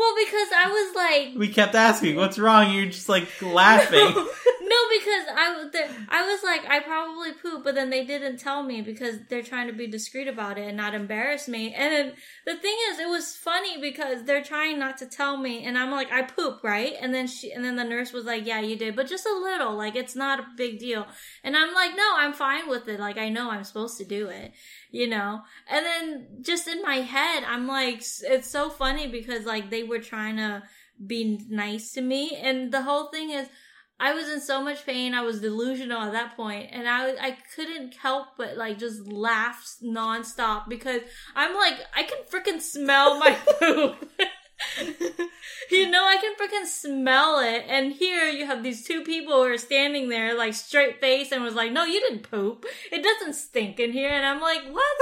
[0.01, 3.99] Well, because I was like, We kept asking, "What's wrong?" You're just like laughing.
[4.71, 5.75] no, because I was
[6.09, 9.67] I was like, I probably poop, but then they didn't tell me because they're trying
[9.67, 11.75] to be discreet about it and not embarrass me.
[11.75, 12.13] And then
[12.47, 15.91] the thing is, it was funny because they're trying not to tell me, and I'm
[15.91, 16.95] like, I poop, right?
[16.99, 19.35] And then she, and then the nurse was like, Yeah, you did, but just a
[19.35, 21.07] little, like it's not a big deal.
[21.45, 22.99] And I'm like, No, I'm fine with it.
[22.99, 24.53] Like I know I'm supposed to do it,
[24.91, 25.43] you know.
[25.69, 29.99] And then just in my head, I'm like, it's so funny because like they were
[29.99, 30.63] trying to
[31.05, 33.49] be nice to me, and the whole thing is.
[34.03, 35.13] I was in so much pain.
[35.13, 39.77] I was delusional at that point, and I I couldn't help but like just laugh
[39.85, 41.03] nonstop because
[41.37, 44.11] I'm like I can freaking smell my poop.
[46.61, 47.65] You know, I can freaking smell it.
[47.69, 51.43] And here you have these two people who are standing there like straight face and
[51.43, 52.67] was like, "No, you didn't poop.
[52.93, 54.99] It doesn't stink in here." And I'm like, "What?"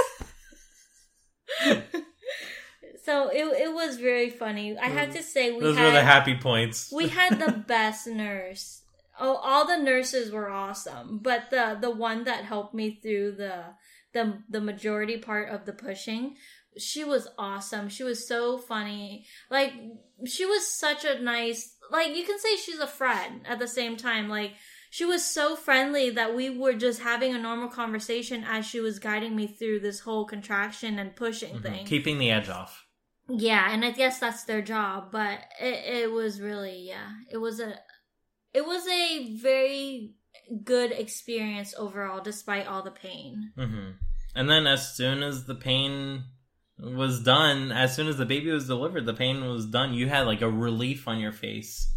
[3.05, 4.77] so it it was very funny.
[4.77, 5.13] I have mm.
[5.13, 6.91] to say we Those had were the happy points.
[6.91, 8.81] we had the best nurse.
[9.19, 13.75] Oh, all the nurses were awesome, but the the one that helped me through the
[14.13, 16.37] the the majority part of the pushing,
[16.79, 17.89] she was awesome.
[17.89, 19.25] She was so funny.
[19.49, 19.73] Like
[20.25, 23.97] she was such a nice like you can say she's a friend at the same
[23.97, 24.29] time.
[24.29, 24.53] Like
[24.89, 28.99] she was so friendly that we were just having a normal conversation as she was
[28.99, 31.61] guiding me through this whole contraction and pushing Mhm.
[31.63, 31.85] thing.
[31.85, 32.85] Keeping the edge off.
[33.27, 37.59] Yeah, and I guess that's their job, but it, it was really yeah, it was
[37.59, 37.79] a
[38.53, 40.15] it was a very
[40.63, 43.51] good experience overall despite all the pain.
[43.55, 43.91] hmm
[44.35, 46.23] And then as soon as the pain
[46.79, 49.93] was done, as soon as the baby was delivered, the pain was done.
[49.93, 51.93] You had like a relief on your face.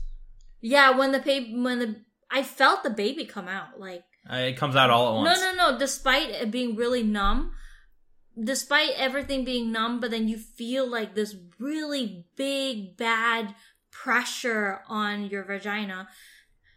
[0.61, 1.97] Yeah, when the baby when the
[2.31, 5.41] I felt the baby come out like Uh, It comes out all at once.
[5.41, 7.53] No, no, no, despite it being really numb,
[8.43, 13.55] despite everything being numb, but then you feel like this really big bad
[13.91, 16.09] pressure on your vagina.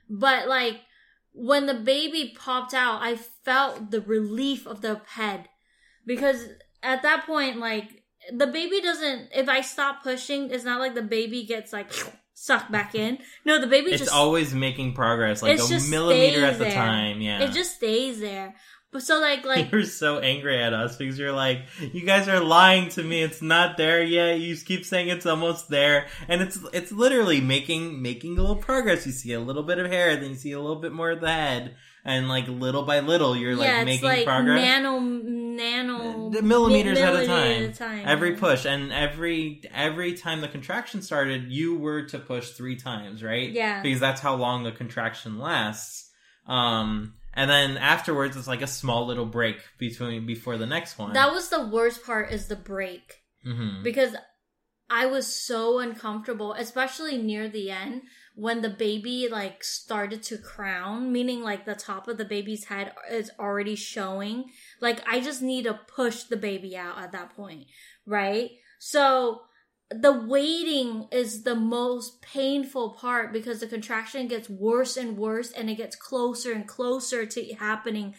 [0.09, 0.81] But like
[1.31, 5.49] when the baby popped out, I felt the relief of the head
[6.05, 6.47] because
[6.85, 9.29] at that point, like the baby doesn't.
[9.33, 11.91] If I stop pushing, it's not like the baby gets like
[12.33, 13.17] sucked back in.
[13.45, 16.73] No, the baby It's just always making progress, like a millimeter at the there.
[16.73, 17.21] time.
[17.21, 18.55] Yeah, it just stays there.
[18.91, 22.39] But so like like you're so angry at us because you're like, you guys are
[22.39, 23.23] lying to me.
[23.23, 24.39] It's not there yet.
[24.39, 29.05] You keep saying it's almost there, and it's it's literally making making a little progress.
[29.05, 31.21] You see a little bit of hair, then you see a little bit more of
[31.21, 31.75] the head,
[32.05, 34.61] and like little by little, you're like yeah, it's making like progress.
[34.63, 34.99] nano
[35.55, 37.63] nano The millimeters at a time.
[37.63, 38.03] at a time.
[38.05, 43.23] Every push and every every time the contraction started, you were to push three times,
[43.23, 43.49] right?
[43.49, 43.81] Yeah.
[43.81, 46.09] Because that's how long the contraction lasts.
[46.47, 51.13] Um, and then afterwards, it's like a small little break between before the next one.
[51.13, 54.15] That was the worst part is the break hmm because
[54.89, 58.03] I was so uncomfortable, especially near the end
[58.35, 62.91] when the baby like started to crown, meaning like the top of the baby's head
[63.09, 64.51] is already showing.
[64.81, 67.67] Like I just need to push the baby out at that point,
[68.05, 68.51] right?
[68.77, 69.41] So
[69.89, 75.69] the waiting is the most painful part because the contraction gets worse and worse and
[75.69, 78.15] it gets closer and closer to happening.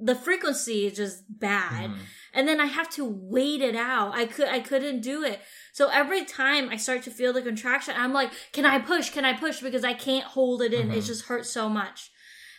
[0.00, 1.98] The frequency is just bad Mhm.
[2.32, 4.14] and then I have to wait it out.
[4.14, 5.40] I could I couldn't do it.
[5.72, 9.10] So every time I start to feel the contraction, I'm like, "Can I push?
[9.10, 10.90] Can I push?" Because I can't hold it in.
[10.90, 11.06] It Mhm.
[11.06, 12.10] just hurts so much.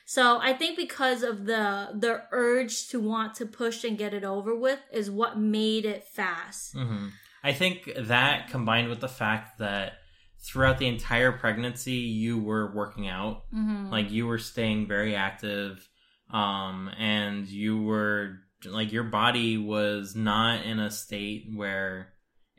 [0.06, 4.24] So I think because of the the urge to want to push and get it
[4.24, 6.76] over with is what made it fast.
[6.76, 7.08] Mm-hmm.
[7.44, 10.00] I think that combined with the fact that
[10.46, 13.44] throughout the entire pregnancy, you were working out.
[13.52, 15.88] hmm like you were staying very active
[16.32, 22.13] um and you were like your body was not in a state where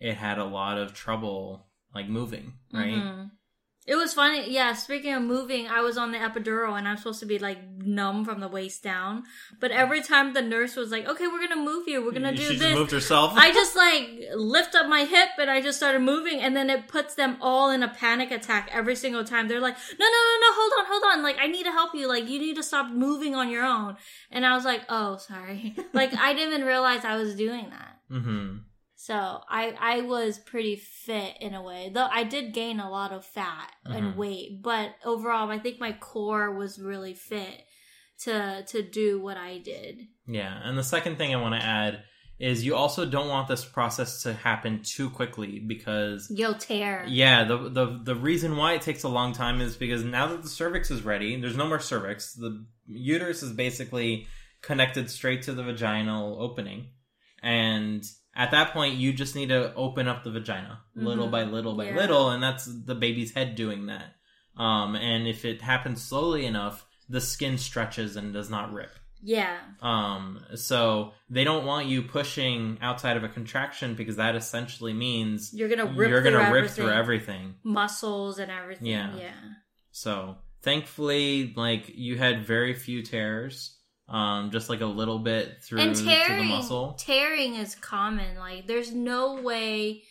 [0.09, 3.31] it had a lot of trouble like moving right Mhm.
[3.87, 4.51] It was funny.
[4.51, 7.59] Yeah, speaking of moving, I was on the epidural and I'm supposed to be like
[7.77, 9.25] numb from the waist down.
[9.61, 12.03] But every time the nurse was like, "Okay, we're gonna move you.
[12.03, 14.07] We're gonna do she this." just moved herself I just like
[14.57, 17.67] lift up my hip and I just started moving and then it puts them all
[17.77, 19.49] in a panic attack every single time.
[19.49, 21.23] They're like, no, no, no, no, hold on, hold on.
[21.29, 22.09] Like, I need to help you.
[22.09, 23.91] Like, you need to stop moving on your own.
[24.31, 25.77] And I was like, oh, sorry.
[25.93, 27.93] like, I didn't even realize I was doing that.
[28.09, 28.57] hmm
[28.97, 29.15] So
[29.49, 33.25] I, I was pretty fit in a way, though I did gain a lot of
[33.25, 34.17] fat and Mhm.
[34.17, 37.65] weight, but overall, I think my core was really fit
[38.21, 40.07] to, to do what I did.
[40.27, 42.03] yeah and the second thing i want to add
[42.39, 47.05] is you also don't want this process to happen too quickly because you'll tear.
[47.07, 50.43] Yeah, the the the reason why it takes a long time is because now that
[50.43, 52.35] the cervix is ready, there's no more cervix.
[52.35, 54.27] The uterus is basically
[54.63, 56.89] connected straight to the vaginal opening,
[57.41, 58.03] and
[58.37, 61.31] at that point, you just need to open up the vagina little Mhm.
[61.33, 61.97] by little by Yeah.
[61.97, 64.15] little, and that's the baby's head doing that.
[64.57, 68.91] Um, and if it happens slowly enough, the skin stretches and does not rip.
[69.27, 69.57] Yeah.
[69.81, 75.53] Um, so they don't want you pushing outside of a contraction because that essentially means
[75.55, 76.75] You're gonna rip you're through gonna rip everything.
[76.85, 77.55] through everything.
[77.65, 78.87] muscles and everything.
[78.87, 79.17] Yeah.
[79.17, 79.33] Yeah.
[79.93, 83.74] So thankfully, like you had very few tears,
[84.09, 86.95] um, just like a little bit through And to the muscle.
[86.99, 88.37] tearing is common.
[88.37, 90.03] Like, there's no way.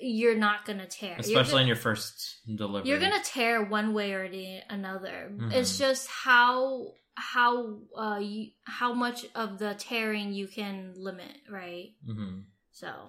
[0.00, 1.16] you're not gonna tear.
[1.18, 2.90] especially in you're, your first delivery.
[2.90, 5.30] you're gonna tear one way or the another.
[5.32, 5.52] Mhm.
[5.54, 11.94] It's just how how uh you, how much of the tearing you can limit, right?
[12.04, 12.40] hmm
[12.72, 13.06] So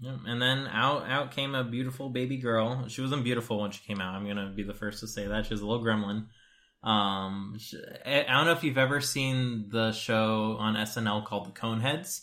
[0.00, 0.20] Yep.
[0.26, 2.88] And then out out came a beautiful baby girl.
[2.88, 4.14] She wasn't beautiful when she came out.
[4.14, 6.28] I'm gonna be the first to say that she was a little gremlin.
[6.82, 7.58] Um,
[8.06, 12.20] I don't know if you've ever seen the show on SNL called The Coneheads,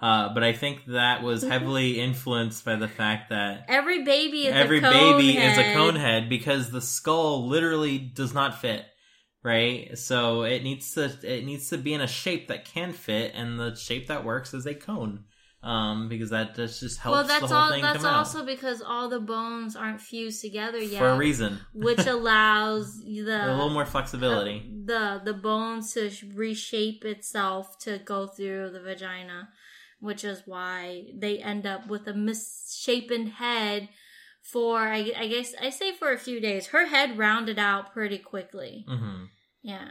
[0.00, 4.54] uh, but I think that was heavily influenced by the fact that every baby is
[4.54, 5.76] every a cone baby is a head.
[5.76, 8.84] cone head because the skull literally does not fit
[9.42, 9.96] right?
[9.96, 13.58] So it needs to it needs to be in a shape that can fit and
[13.58, 15.24] the shape that works is a cone
[15.62, 17.70] um because that just just helps Well, the that's all.
[17.80, 22.06] That's also out because all the bones aren't fused together yet, for a reason which
[22.06, 28.70] allows the a little more flexibility the the bones to reshape itself to go through
[28.70, 29.48] the vagina,
[29.98, 33.88] which is why they end up with a misshapen head.
[34.40, 38.16] For I, I guess I say for a few days, her head rounded out pretty
[38.18, 38.86] quickly.
[38.88, 39.24] hmm
[39.60, 39.90] Yeah,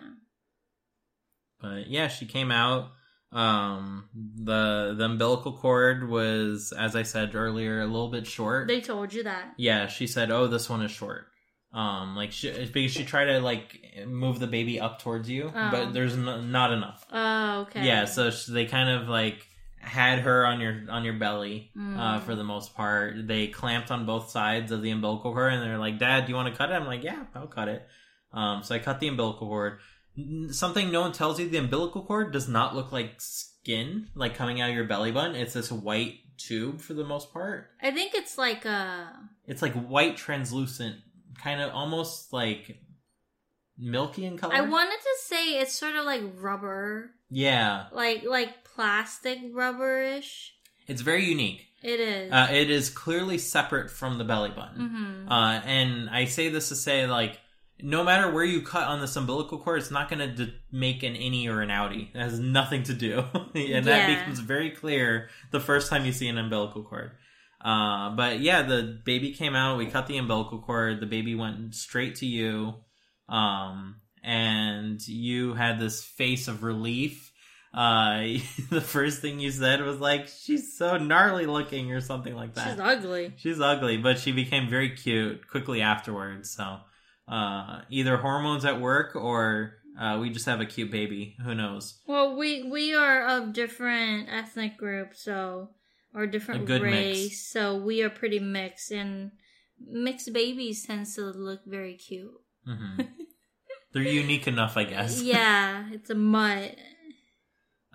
[1.61, 2.91] but yeah she came out
[3.34, 8.80] um the the umbilical cord was as i said earlier a little bit short they
[8.82, 9.53] told you that.
[9.57, 11.28] Yeah, she said, "Oh, this one is short."
[11.73, 15.69] Um, like she, because she tried to like move the baby up towards you, Oh.
[15.71, 17.05] but there's n- not enough.
[17.11, 17.86] Oh, okay.
[17.86, 19.45] Yeah, so sh- they kind of like
[19.80, 22.21] had her on your on your belly uh, Mm.
[22.23, 23.28] for the most part.
[23.28, 26.36] They clamped on both sides of the umbilical cord, and they're like, "Dad, do you
[26.36, 27.86] want to cut it?" I'm like, "Yeah, I'll cut it."
[28.32, 29.80] Um, so I cut the umbilical cord.
[30.51, 34.61] Something no one tells you: the umbilical cord does not look like skin, like coming
[34.61, 35.36] out of your belly button.
[35.36, 37.68] It's this white tube for the most part.
[37.82, 39.05] I think it's like uh
[39.45, 40.97] It's like white, translucent,
[41.41, 42.80] kind of almost like
[43.78, 44.55] milky in color.
[44.55, 50.53] I wanted to say it's sort of like rubber, yeah, like like plastic rubberish.
[50.88, 51.65] it's very unique.
[51.84, 52.32] It is.
[52.32, 54.89] Uh, it is clearly separate from the belly button.
[55.28, 57.39] hmm Uh, and I say this to say, like,
[57.82, 61.03] no matter where you cut on this umbilical cord, it's not going to d- make
[61.03, 62.13] an innie or an outie.
[62.13, 63.23] It has nothing to do.
[63.55, 67.11] and that becomes very clear the first time you see an umbilical cord.
[67.63, 69.78] Uh, but yeah, the baby came out.
[69.78, 70.99] We cut the umbilical cord.
[70.99, 72.75] The baby went straight to you.
[73.30, 77.32] Um, and you had this face of relief.
[77.73, 78.38] Uh,
[78.69, 82.71] the first thing you said was like, she's so gnarly looking or something like that.
[82.71, 83.34] She's ugly.
[83.38, 86.51] She's ugly, but she became very cute quickly afterwards.
[86.51, 86.80] So,
[87.28, 91.36] uh, either hormones at work or uh, we just have a cute baby.
[91.43, 91.99] Who knows?
[92.07, 95.69] Well, we we are of different ethnic groups, so
[96.13, 97.47] or different race, mix.
[97.47, 99.32] so we are pretty mixed, and
[99.80, 102.32] mixed babies tends to look very cute.
[102.65, 103.01] hmm
[103.93, 105.21] They're unique enough, I guess.
[105.23, 106.75] Yeah, it's a mutt.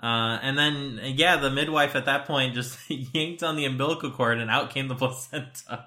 [0.03, 4.41] Uh, and then, yeah, the midwife at that point just yanked on the umbilical cord
[4.41, 5.87] and out came the placenta.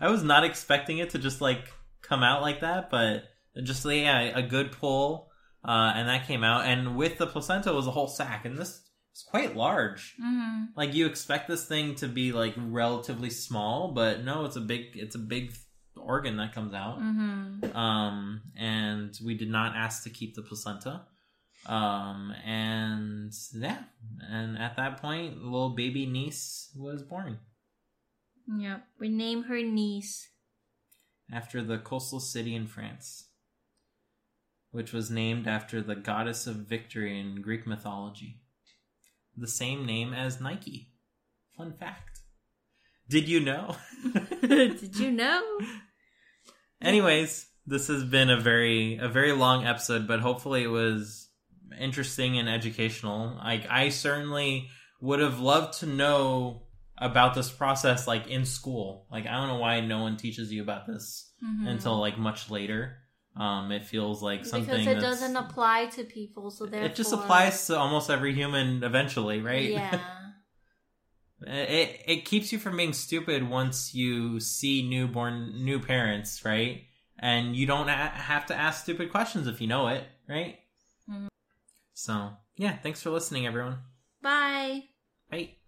[0.00, 1.70] I was not expecting it to just like
[2.02, 3.24] come out like that, but
[3.62, 5.30] just yeah, a good pull,
[5.64, 6.66] uh, and that came out.
[6.66, 8.82] And with the placenta was a whole sack, and this
[9.14, 10.14] is quite large.
[10.20, 14.60] hmm Like you expect this thing to be like relatively small, but no, it's a
[14.60, 15.52] big, it's a big
[15.96, 16.98] organ that comes out.
[16.98, 21.02] hmm Um, and we did not ask to keep the placenta.
[21.66, 23.82] Um, and yeah,
[24.30, 27.38] and at that point, little baby Nice was born
[28.48, 28.82] Yep.
[28.98, 30.29] We name her Nice.
[31.32, 33.28] After the coastal city in France,
[34.70, 38.40] which was named after the goddess of victory in Greek mythology.
[39.36, 40.88] The same name as Nike.
[41.56, 42.20] Fun fact.
[43.08, 43.76] Did you know?
[44.40, 45.42] Did you know?
[46.80, 51.28] Anyways, this has been a very a very long episode, but hopefully it was
[51.78, 53.36] interesting and educational.
[53.36, 54.68] Like I certainly
[55.00, 56.62] would have loved to know
[57.00, 59.06] about this process like in school.
[59.10, 61.66] Like I don't know why no one teaches you about this Mhm.
[61.66, 62.98] until like much later.
[63.36, 67.12] Um it feels like something because it doesn't apply to people, so therefore it just
[67.12, 69.70] applies to almost every human eventually, right?
[69.70, 69.98] Yeah.
[71.46, 76.82] it it keeps you from being stupid once you see newborn new parents, right?
[77.18, 80.58] And you don't ha- have to ask stupid questions if you know it, right?
[81.08, 81.28] Mhm.
[81.94, 83.78] So yeah, thanks for listening, everyone.
[84.20, 84.84] Bye.
[85.30, 85.59] Bye.